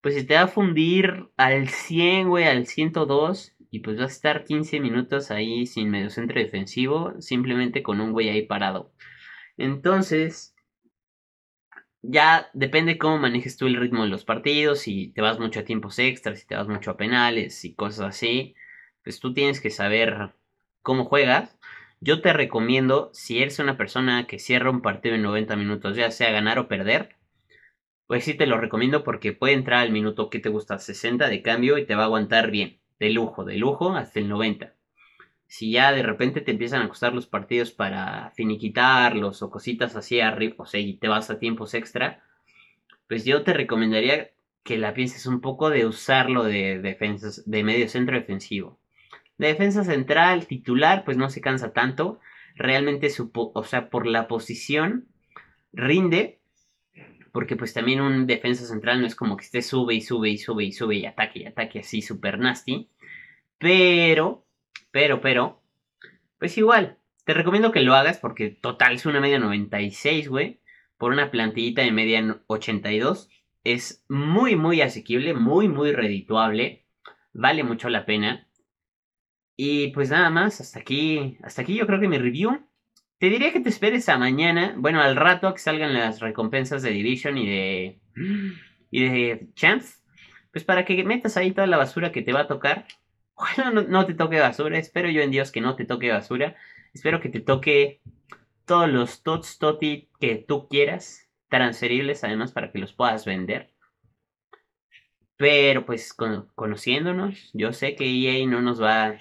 pues 0.00 0.14
se 0.14 0.22
te 0.22 0.34
va 0.34 0.42
a 0.42 0.46
fundir 0.46 1.28
al 1.36 1.68
100, 1.68 2.28
güey, 2.28 2.44
al 2.44 2.66
102, 2.68 3.56
y 3.72 3.80
pues 3.80 3.96
vas 3.98 4.12
a 4.12 4.14
estar 4.14 4.44
15 4.44 4.78
minutos 4.78 5.32
ahí 5.32 5.66
sin 5.66 5.90
medio 5.90 6.10
centro 6.10 6.38
defensivo, 6.38 7.20
simplemente 7.20 7.82
con 7.82 8.00
un 8.00 8.12
güey 8.12 8.28
ahí 8.28 8.42
parado. 8.42 8.92
Entonces, 9.56 10.51
ya 12.02 12.50
depende 12.52 12.98
cómo 12.98 13.18
manejes 13.18 13.56
tú 13.56 13.66
el 13.66 13.76
ritmo 13.76 14.02
de 14.04 14.10
los 14.10 14.24
partidos, 14.24 14.80
si 14.80 15.08
te 15.12 15.22
vas 15.22 15.38
mucho 15.38 15.60
a 15.60 15.64
tiempos 15.64 15.98
extras, 15.98 16.40
si 16.40 16.46
te 16.46 16.56
vas 16.56 16.68
mucho 16.68 16.90
a 16.92 16.96
penales 16.96 17.64
y 17.64 17.74
cosas 17.74 18.06
así, 18.08 18.54
pues 19.04 19.20
tú 19.20 19.34
tienes 19.34 19.60
que 19.60 19.70
saber 19.70 20.34
cómo 20.82 21.04
juegas. 21.04 21.58
Yo 22.00 22.20
te 22.20 22.32
recomiendo, 22.32 23.10
si 23.14 23.40
eres 23.42 23.58
una 23.60 23.76
persona 23.76 24.26
que 24.26 24.38
cierra 24.38 24.70
un 24.70 24.82
partido 24.82 25.14
en 25.14 25.22
90 25.22 25.56
minutos, 25.56 25.96
ya 25.96 26.10
sea 26.10 26.32
ganar 26.32 26.58
o 26.58 26.68
perder, 26.68 27.16
pues 28.06 28.24
sí 28.24 28.34
te 28.34 28.46
lo 28.46 28.58
recomiendo 28.58 29.04
porque 29.04 29.32
puede 29.32 29.54
entrar 29.54 29.80
al 29.80 29.92
minuto 29.92 30.30
que 30.30 30.40
te 30.40 30.48
gusta, 30.50 30.78
60 30.78 31.28
de 31.28 31.42
cambio 31.42 31.78
y 31.78 31.86
te 31.86 31.94
va 31.94 32.02
a 32.02 32.06
aguantar 32.06 32.50
bien, 32.50 32.80
de 33.00 33.10
lujo, 33.10 33.44
de 33.44 33.56
lujo 33.56 33.94
hasta 33.94 34.20
el 34.20 34.28
90 34.28 34.74
si 35.52 35.70
ya 35.70 35.92
de 35.92 36.02
repente 36.02 36.40
te 36.40 36.52
empiezan 36.52 36.80
a 36.80 36.88
costar 36.88 37.12
los 37.12 37.26
partidos 37.26 37.72
para 37.72 38.30
finiquitarlos 38.30 39.42
o 39.42 39.50
cositas 39.50 39.94
así 39.96 40.18
arriba, 40.18 40.54
o 40.56 40.64
sea, 40.64 40.80
y 40.80 40.94
te 40.94 41.08
vas 41.08 41.28
a 41.28 41.38
tiempos 41.38 41.74
extra, 41.74 42.24
pues 43.06 43.26
yo 43.26 43.42
te 43.42 43.52
recomendaría 43.52 44.30
que 44.62 44.78
la 44.78 44.94
pienses 44.94 45.26
un 45.26 45.42
poco 45.42 45.68
de 45.68 45.84
usarlo 45.84 46.44
de 46.44 46.78
defensas, 46.78 47.42
de 47.44 47.64
medio 47.64 47.86
centro 47.90 48.16
defensivo. 48.16 48.80
De 49.36 49.48
defensa 49.48 49.84
central, 49.84 50.46
titular, 50.46 51.04
pues 51.04 51.18
no 51.18 51.28
se 51.28 51.42
cansa 51.42 51.74
tanto. 51.74 52.18
Realmente, 52.54 53.10
su, 53.10 53.30
o 53.34 53.64
sea, 53.64 53.90
por 53.90 54.06
la 54.06 54.28
posición, 54.28 55.06
rinde. 55.74 56.40
Porque 57.30 57.56
pues 57.56 57.74
también 57.74 58.00
un 58.00 58.26
defensa 58.26 58.64
central 58.64 59.02
no 59.02 59.06
es 59.06 59.14
como 59.14 59.36
que 59.36 59.44
esté 59.44 59.60
sube 59.60 59.92
y 59.92 60.00
sube 60.00 60.30
y 60.30 60.38
sube 60.38 60.64
y 60.64 60.72
sube 60.72 60.96
y 60.96 61.04
ataque 61.04 61.40
y 61.40 61.44
ataque 61.44 61.80
así 61.80 62.00
super 62.00 62.38
nasty. 62.38 62.88
Pero 63.58 64.46
pero, 64.90 65.20
pero, 65.20 65.62
pues 66.38 66.56
igual, 66.58 66.98
te 67.24 67.34
recomiendo 67.34 67.72
que 67.72 67.80
lo 67.80 67.94
hagas 67.94 68.18
porque 68.18 68.50
total 68.50 68.94
es 68.94 69.06
una 69.06 69.20
media 69.20 69.38
96, 69.38 70.28
güey. 70.28 70.60
Por 70.98 71.12
una 71.12 71.30
plantillita 71.30 71.82
de 71.82 71.92
media 71.92 72.40
82. 72.46 73.28
Es 73.64 74.04
muy, 74.08 74.56
muy 74.56 74.80
asequible, 74.80 75.34
muy, 75.34 75.68
muy 75.68 75.92
redituable. 75.92 76.84
Vale 77.32 77.64
mucho 77.64 77.88
la 77.88 78.06
pena. 78.06 78.48
Y 79.56 79.88
pues 79.88 80.10
nada 80.10 80.30
más, 80.30 80.60
hasta 80.60 80.80
aquí, 80.80 81.38
hasta 81.42 81.62
aquí 81.62 81.74
yo 81.74 81.86
creo 81.86 82.00
que 82.00 82.08
mi 82.08 82.18
review. 82.18 82.66
Te 83.18 83.30
diría 83.30 83.52
que 83.52 83.60
te 83.60 83.68
esperes 83.68 84.08
a 84.08 84.18
mañana, 84.18 84.74
bueno, 84.76 85.00
al 85.00 85.14
rato 85.14 85.52
que 85.54 85.60
salgan 85.60 85.94
las 85.94 86.20
recompensas 86.20 86.82
de 86.82 86.90
Division 86.90 87.38
y 87.38 87.48
de 87.48 88.00
y 88.92 89.08
de 89.08 89.48
Champs, 89.54 90.02
pues 90.52 90.64
para 90.64 90.84
que 90.84 91.02
metas 91.02 91.36
ahí 91.36 91.50
toda 91.52 91.66
la 91.66 91.78
basura 91.78 92.12
que 92.12 92.22
te 92.22 92.32
va 92.32 92.40
a 92.40 92.46
tocar 92.46 92.86
No, 93.88 94.06
te 94.06 94.14
toque 94.14 94.38
basura. 94.38 94.78
Espero 94.78 95.10
yo 95.10 95.22
en 95.22 95.30
Dios 95.30 95.50
que 95.50 95.60
no 95.60 95.76
te 95.76 95.84
toque 95.84 96.10
basura. 96.10 96.56
Espero 96.94 97.20
que 97.20 97.28
te 97.28 97.40
toque 97.40 98.00
todos 98.66 98.88
los 98.88 99.22
tots 99.22 99.58
toti 99.58 100.08
que 100.20 100.36
tú 100.36 100.68
quieras. 100.68 101.28
Transferibles 101.48 102.24
además 102.24 102.52
para 102.52 102.72
que 102.72 102.78
los 102.78 102.92
puedas 102.92 103.24
vender. 103.24 103.70
Pero 105.36 105.84
pues 105.84 106.14
conociéndonos, 106.14 107.50
yo 107.52 107.72
sé 107.72 107.96
que 107.96 108.04
EA 108.04 108.46
no 108.46 108.62
nos 108.62 108.80
va 108.80 109.16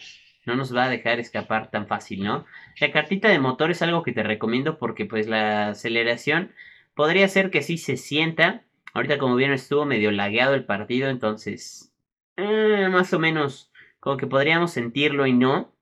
no 0.45 0.55
nos 0.55 0.75
va 0.75 0.85
a 0.85 0.89
dejar 0.89 1.19
escapar 1.19 1.69
tan 1.69 1.87
fácil, 1.87 2.23
¿no? 2.23 2.45
La 2.79 2.91
cartita 2.91 3.29
de 3.29 3.39
motor 3.39 3.71
es 3.71 3.81
algo 3.81 4.03
que 4.03 4.11
te 4.11 4.23
recomiendo 4.23 4.77
porque 4.77 5.05
pues 5.05 5.27
la 5.27 5.69
aceleración 5.69 6.51
podría 6.95 7.27
ser 7.27 7.51
que 7.51 7.61
sí 7.61 7.77
se 7.77 7.97
sienta. 7.97 8.63
Ahorita 8.93 9.17
como 9.17 9.35
vieron 9.35 9.55
estuvo 9.55 9.85
medio 9.85 10.11
lagueado 10.11 10.53
el 10.55 10.65
partido, 10.65 11.09
entonces 11.09 11.93
eh, 12.37 12.87
más 12.89 13.13
o 13.13 13.19
menos 13.19 13.70
como 14.01 14.17
que 14.17 14.27
podríamos 14.27 14.71
sentirlo 14.71 15.25
y 15.27 15.33
no, 15.33 15.73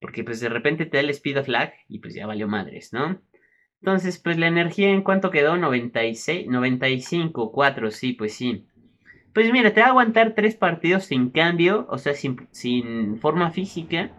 porque 0.00 0.24
pues 0.24 0.40
de 0.40 0.48
repente 0.48 0.86
te 0.86 0.96
da 0.96 1.02
el 1.02 1.10
speed 1.10 1.40
of 1.40 1.48
lag 1.48 1.74
y 1.88 1.98
pues 1.98 2.14
ya 2.14 2.26
valió 2.26 2.48
madres, 2.48 2.94
¿no? 2.94 3.20
Entonces, 3.82 4.18
pues 4.18 4.38
la 4.38 4.46
energía 4.46 4.90
en 4.90 5.02
cuánto 5.02 5.30
quedó 5.30 5.56
96, 5.56 6.46
95, 6.46 7.50
4, 7.52 7.90
sí, 7.90 8.12
pues 8.12 8.34
sí. 8.34 8.66
Pues 9.34 9.50
mira, 9.52 9.74
te 9.74 9.80
va 9.80 9.88
a 9.88 9.90
aguantar 9.90 10.34
tres 10.34 10.54
partidos 10.54 11.04
sin 11.04 11.30
cambio, 11.30 11.86
o 11.90 11.98
sea, 11.98 12.14
sin, 12.14 12.46
sin 12.52 13.18
forma 13.18 13.50
física. 13.50 14.10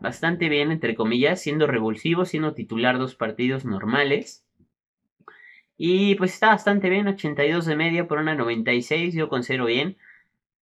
Bastante 0.00 0.48
bien, 0.48 0.70
entre 0.70 0.94
comillas, 0.94 1.40
siendo 1.40 1.66
revulsivo, 1.66 2.24
siendo 2.24 2.54
titular 2.54 2.98
dos 2.98 3.14
partidos 3.14 3.64
normales. 3.64 4.46
Y 5.76 6.14
pues 6.16 6.34
está 6.34 6.48
bastante 6.48 6.88
bien, 6.88 7.08
82 7.08 7.66
de 7.66 7.76
media 7.76 8.06
por 8.06 8.18
una 8.18 8.34
96, 8.34 9.14
yo 9.14 9.28
considero 9.28 9.66
bien. 9.66 9.96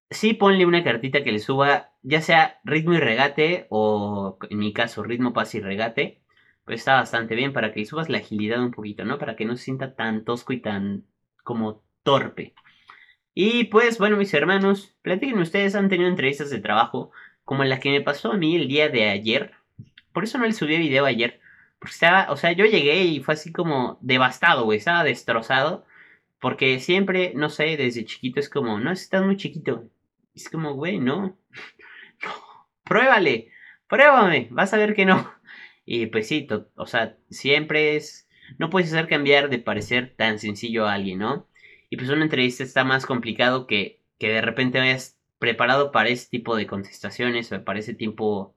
Sí 0.09 0.33
ponle 0.33 0.65
una 0.65 0.83
cartita 0.83 1.23
que 1.23 1.31
le 1.31 1.39
suba, 1.39 1.91
ya 2.03 2.21
sea 2.21 2.59
ritmo 2.63 2.93
y 2.93 2.99
regate, 2.99 3.67
o 3.69 4.37
en 4.49 4.59
mi 4.59 4.73
caso, 4.73 5.03
ritmo, 5.03 5.33
pase 5.33 5.59
y 5.59 5.61
regate. 5.61 6.21
Pues 6.65 6.81
está 6.81 6.95
bastante 6.95 7.35
bien 7.35 7.53
para 7.53 7.73
que 7.73 7.79
le 7.81 7.85
subas 7.85 8.09
la 8.09 8.17
agilidad 8.19 8.61
un 8.61 8.71
poquito, 8.71 9.05
¿no? 9.05 9.17
Para 9.19 9.35
que 9.35 9.45
no 9.45 9.55
se 9.55 9.63
sienta 9.65 9.95
tan 9.95 10.25
tosco 10.25 10.53
y 10.53 10.61
tan 10.61 11.05
como 11.43 11.83
torpe. 12.03 12.53
Y 13.33 13.65
pues, 13.65 13.99
bueno, 13.99 14.17
mis 14.17 14.33
hermanos, 14.33 14.95
platiquen 15.01 15.39
ustedes, 15.39 15.75
han 15.75 15.89
tenido 15.89 16.09
entrevistas 16.09 16.49
de 16.49 16.59
trabajo 16.59 17.11
como 17.45 17.63
la 17.63 17.79
que 17.79 17.91
me 17.91 18.01
pasó 18.01 18.31
a 18.33 18.37
mí 18.37 18.55
el 18.55 18.67
día 18.67 18.89
de 18.89 19.09
ayer. 19.09 19.53
Por 20.11 20.23
eso 20.23 20.37
no 20.37 20.45
le 20.45 20.53
subí 20.53 20.77
video 20.77 21.05
ayer. 21.05 21.39
Porque 21.79 21.93
estaba, 21.93 22.31
o 22.31 22.37
sea, 22.37 22.51
yo 22.53 22.65
llegué 22.65 23.03
y 23.03 23.21
fue 23.21 23.35
así 23.35 23.51
como 23.53 23.99
devastado, 24.01 24.65
güey, 24.65 24.79
estaba 24.79 25.03
destrozado. 25.03 25.85
Porque 26.39 26.79
siempre, 26.79 27.33
no 27.35 27.49
sé, 27.49 27.77
desde 27.77 28.05
chiquito 28.05 28.39
es 28.39 28.49
como, 28.49 28.79
no, 28.79 28.91
estás 28.91 29.23
muy 29.23 29.37
chiquito. 29.37 29.89
Es 30.37 30.49
como, 30.49 30.73
güey, 30.73 30.99
no. 30.99 31.37
no. 32.23 32.31
Pruébale, 32.83 33.49
pruébame, 33.87 34.47
vas 34.51 34.73
a 34.73 34.77
ver 34.77 34.93
que 34.93 35.05
no. 35.05 35.33
Y 35.85 36.07
pues 36.07 36.27
sí, 36.27 36.47
o 36.75 36.85
sea, 36.85 37.17
siempre 37.29 37.95
es, 37.95 38.29
no 38.57 38.69
puedes 38.69 38.93
hacer 38.93 39.07
cambiar 39.07 39.49
de 39.49 39.59
parecer 39.59 40.13
tan 40.15 40.37
sencillo 40.37 40.85
a 40.85 40.93
alguien, 40.93 41.19
¿no? 41.19 41.47
Y 41.89 41.97
pues 41.97 42.09
una 42.09 42.23
entrevista 42.23 42.63
está 42.63 42.83
más 42.83 43.05
complicado 43.05 43.67
que, 43.67 44.01
que 44.19 44.29
de 44.29 44.41
repente 44.41 44.79
vayas 44.79 45.17
preparado 45.39 45.91
para 45.91 46.09
ese 46.09 46.29
tipo 46.29 46.55
de 46.55 46.67
contestaciones 46.67 47.51
o 47.51 47.63
para 47.63 47.79
ese 47.79 47.93
tipo 47.93 48.55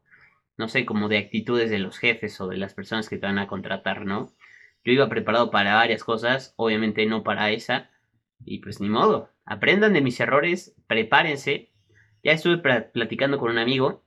no 0.61 0.69
sé, 0.69 0.85
como 0.85 1.09
de 1.09 1.17
actitudes 1.17 1.71
de 1.71 1.79
los 1.79 1.99
jefes 1.99 2.39
o 2.41 2.47
de 2.47 2.59
las 2.59 2.75
personas 2.75 3.09
que 3.09 3.17
te 3.17 3.27
van 3.27 3.39
a 3.39 3.47
contratar, 3.47 4.05
¿no? 4.05 4.31
Yo 4.85 4.93
iba 4.93 5.09
preparado 5.09 5.51
para 5.51 5.77
varias 5.77 6.05
cosas, 6.05 6.53
obviamente 6.57 7.07
no 7.07 7.23
para 7.23 7.51
esa, 7.51 7.91
y 8.45 8.59
pues 8.59 8.79
ni 8.79 8.91
modo, 8.91 9.31
aprendan 9.47 9.95
de 9.95 10.03
mis 10.03 10.21
errores, 10.21 10.75
prepárense. 10.87 11.70
Ya 12.23 12.33
estuve 12.33 12.59
platicando 12.59 13.39
con 13.39 13.51
un 13.51 13.59
amigo, 13.59 14.03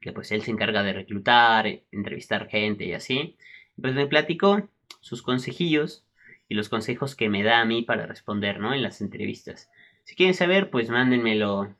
que 0.00 0.12
pues 0.12 0.32
él 0.32 0.42
se 0.42 0.50
encarga 0.50 0.82
de 0.82 0.92
reclutar, 0.92 1.66
entrevistar 1.90 2.48
gente 2.48 2.84
y 2.84 2.92
así, 2.92 3.36
pues 3.80 3.94
me 3.94 4.06
platicó 4.06 4.68
sus 5.00 5.22
consejillos 5.22 6.04
y 6.48 6.54
los 6.54 6.68
consejos 6.68 7.14
que 7.14 7.28
me 7.28 7.42
da 7.42 7.60
a 7.60 7.64
mí 7.64 7.82
para 7.82 8.06
responder, 8.06 8.60
¿no? 8.60 8.74
En 8.74 8.82
las 8.82 9.00
entrevistas. 9.00 9.70
Si 10.04 10.14
quieren 10.14 10.34
saber, 10.34 10.70
pues 10.70 10.88
mándenmelo, 10.88 11.74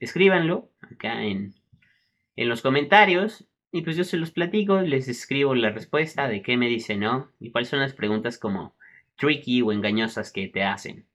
escríbanlo 0.00 0.70
acá 0.80 1.24
en, 1.24 1.54
en 2.36 2.48
los 2.48 2.62
comentarios 2.62 3.46
y 3.70 3.82
pues 3.82 3.96
yo 3.96 4.04
se 4.04 4.16
los 4.16 4.30
platico, 4.30 4.80
les 4.80 5.08
escribo 5.08 5.54
la 5.54 5.70
respuesta 5.70 6.28
de 6.28 6.42
qué 6.42 6.56
me 6.56 6.68
dice 6.68 6.96
no 6.96 7.30
y 7.38 7.50
cuáles 7.50 7.68
son 7.68 7.80
las 7.80 7.92
preguntas 7.92 8.38
como 8.38 8.74
tricky 9.16 9.62
o 9.62 9.72
engañosas 9.72 10.32
que 10.32 10.48
te 10.48 10.62
hacen. 10.62 11.07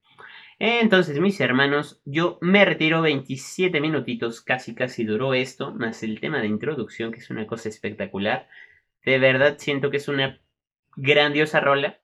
Entonces, 0.65 1.19
mis 1.19 1.41
hermanos, 1.41 2.01
yo 2.05 2.37
me 2.39 2.63
retiro 2.63 3.01
27 3.01 3.81
minutitos, 3.81 4.39
casi 4.39 4.73
casi 4.73 5.03
duró 5.03 5.33
esto, 5.33 5.73
más 5.73 6.03
el 6.03 6.21
tema 6.21 6.39
de 6.39 6.47
introducción, 6.47 7.11
que 7.11 7.19
es 7.19 7.29
una 7.29 7.45
cosa 7.45 7.67
espectacular. 7.67 8.47
De 9.03 9.19
verdad 9.19 9.57
siento 9.59 9.91
que 9.91 9.97
es 9.97 10.07
una 10.07 10.39
grandiosa 10.95 11.59
rola. 11.59 11.99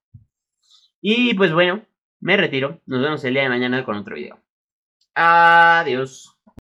Y 0.99 1.35
pues 1.35 1.53
bueno, 1.53 1.85
me 2.19 2.35
retiro. 2.35 2.81
Nos 2.85 3.01
vemos 3.01 3.23
el 3.23 3.35
día 3.35 3.43
de 3.43 3.49
mañana 3.49 3.85
con 3.85 3.95
otro 3.95 4.15
video. 4.15 4.43
Adiós. 5.15 6.37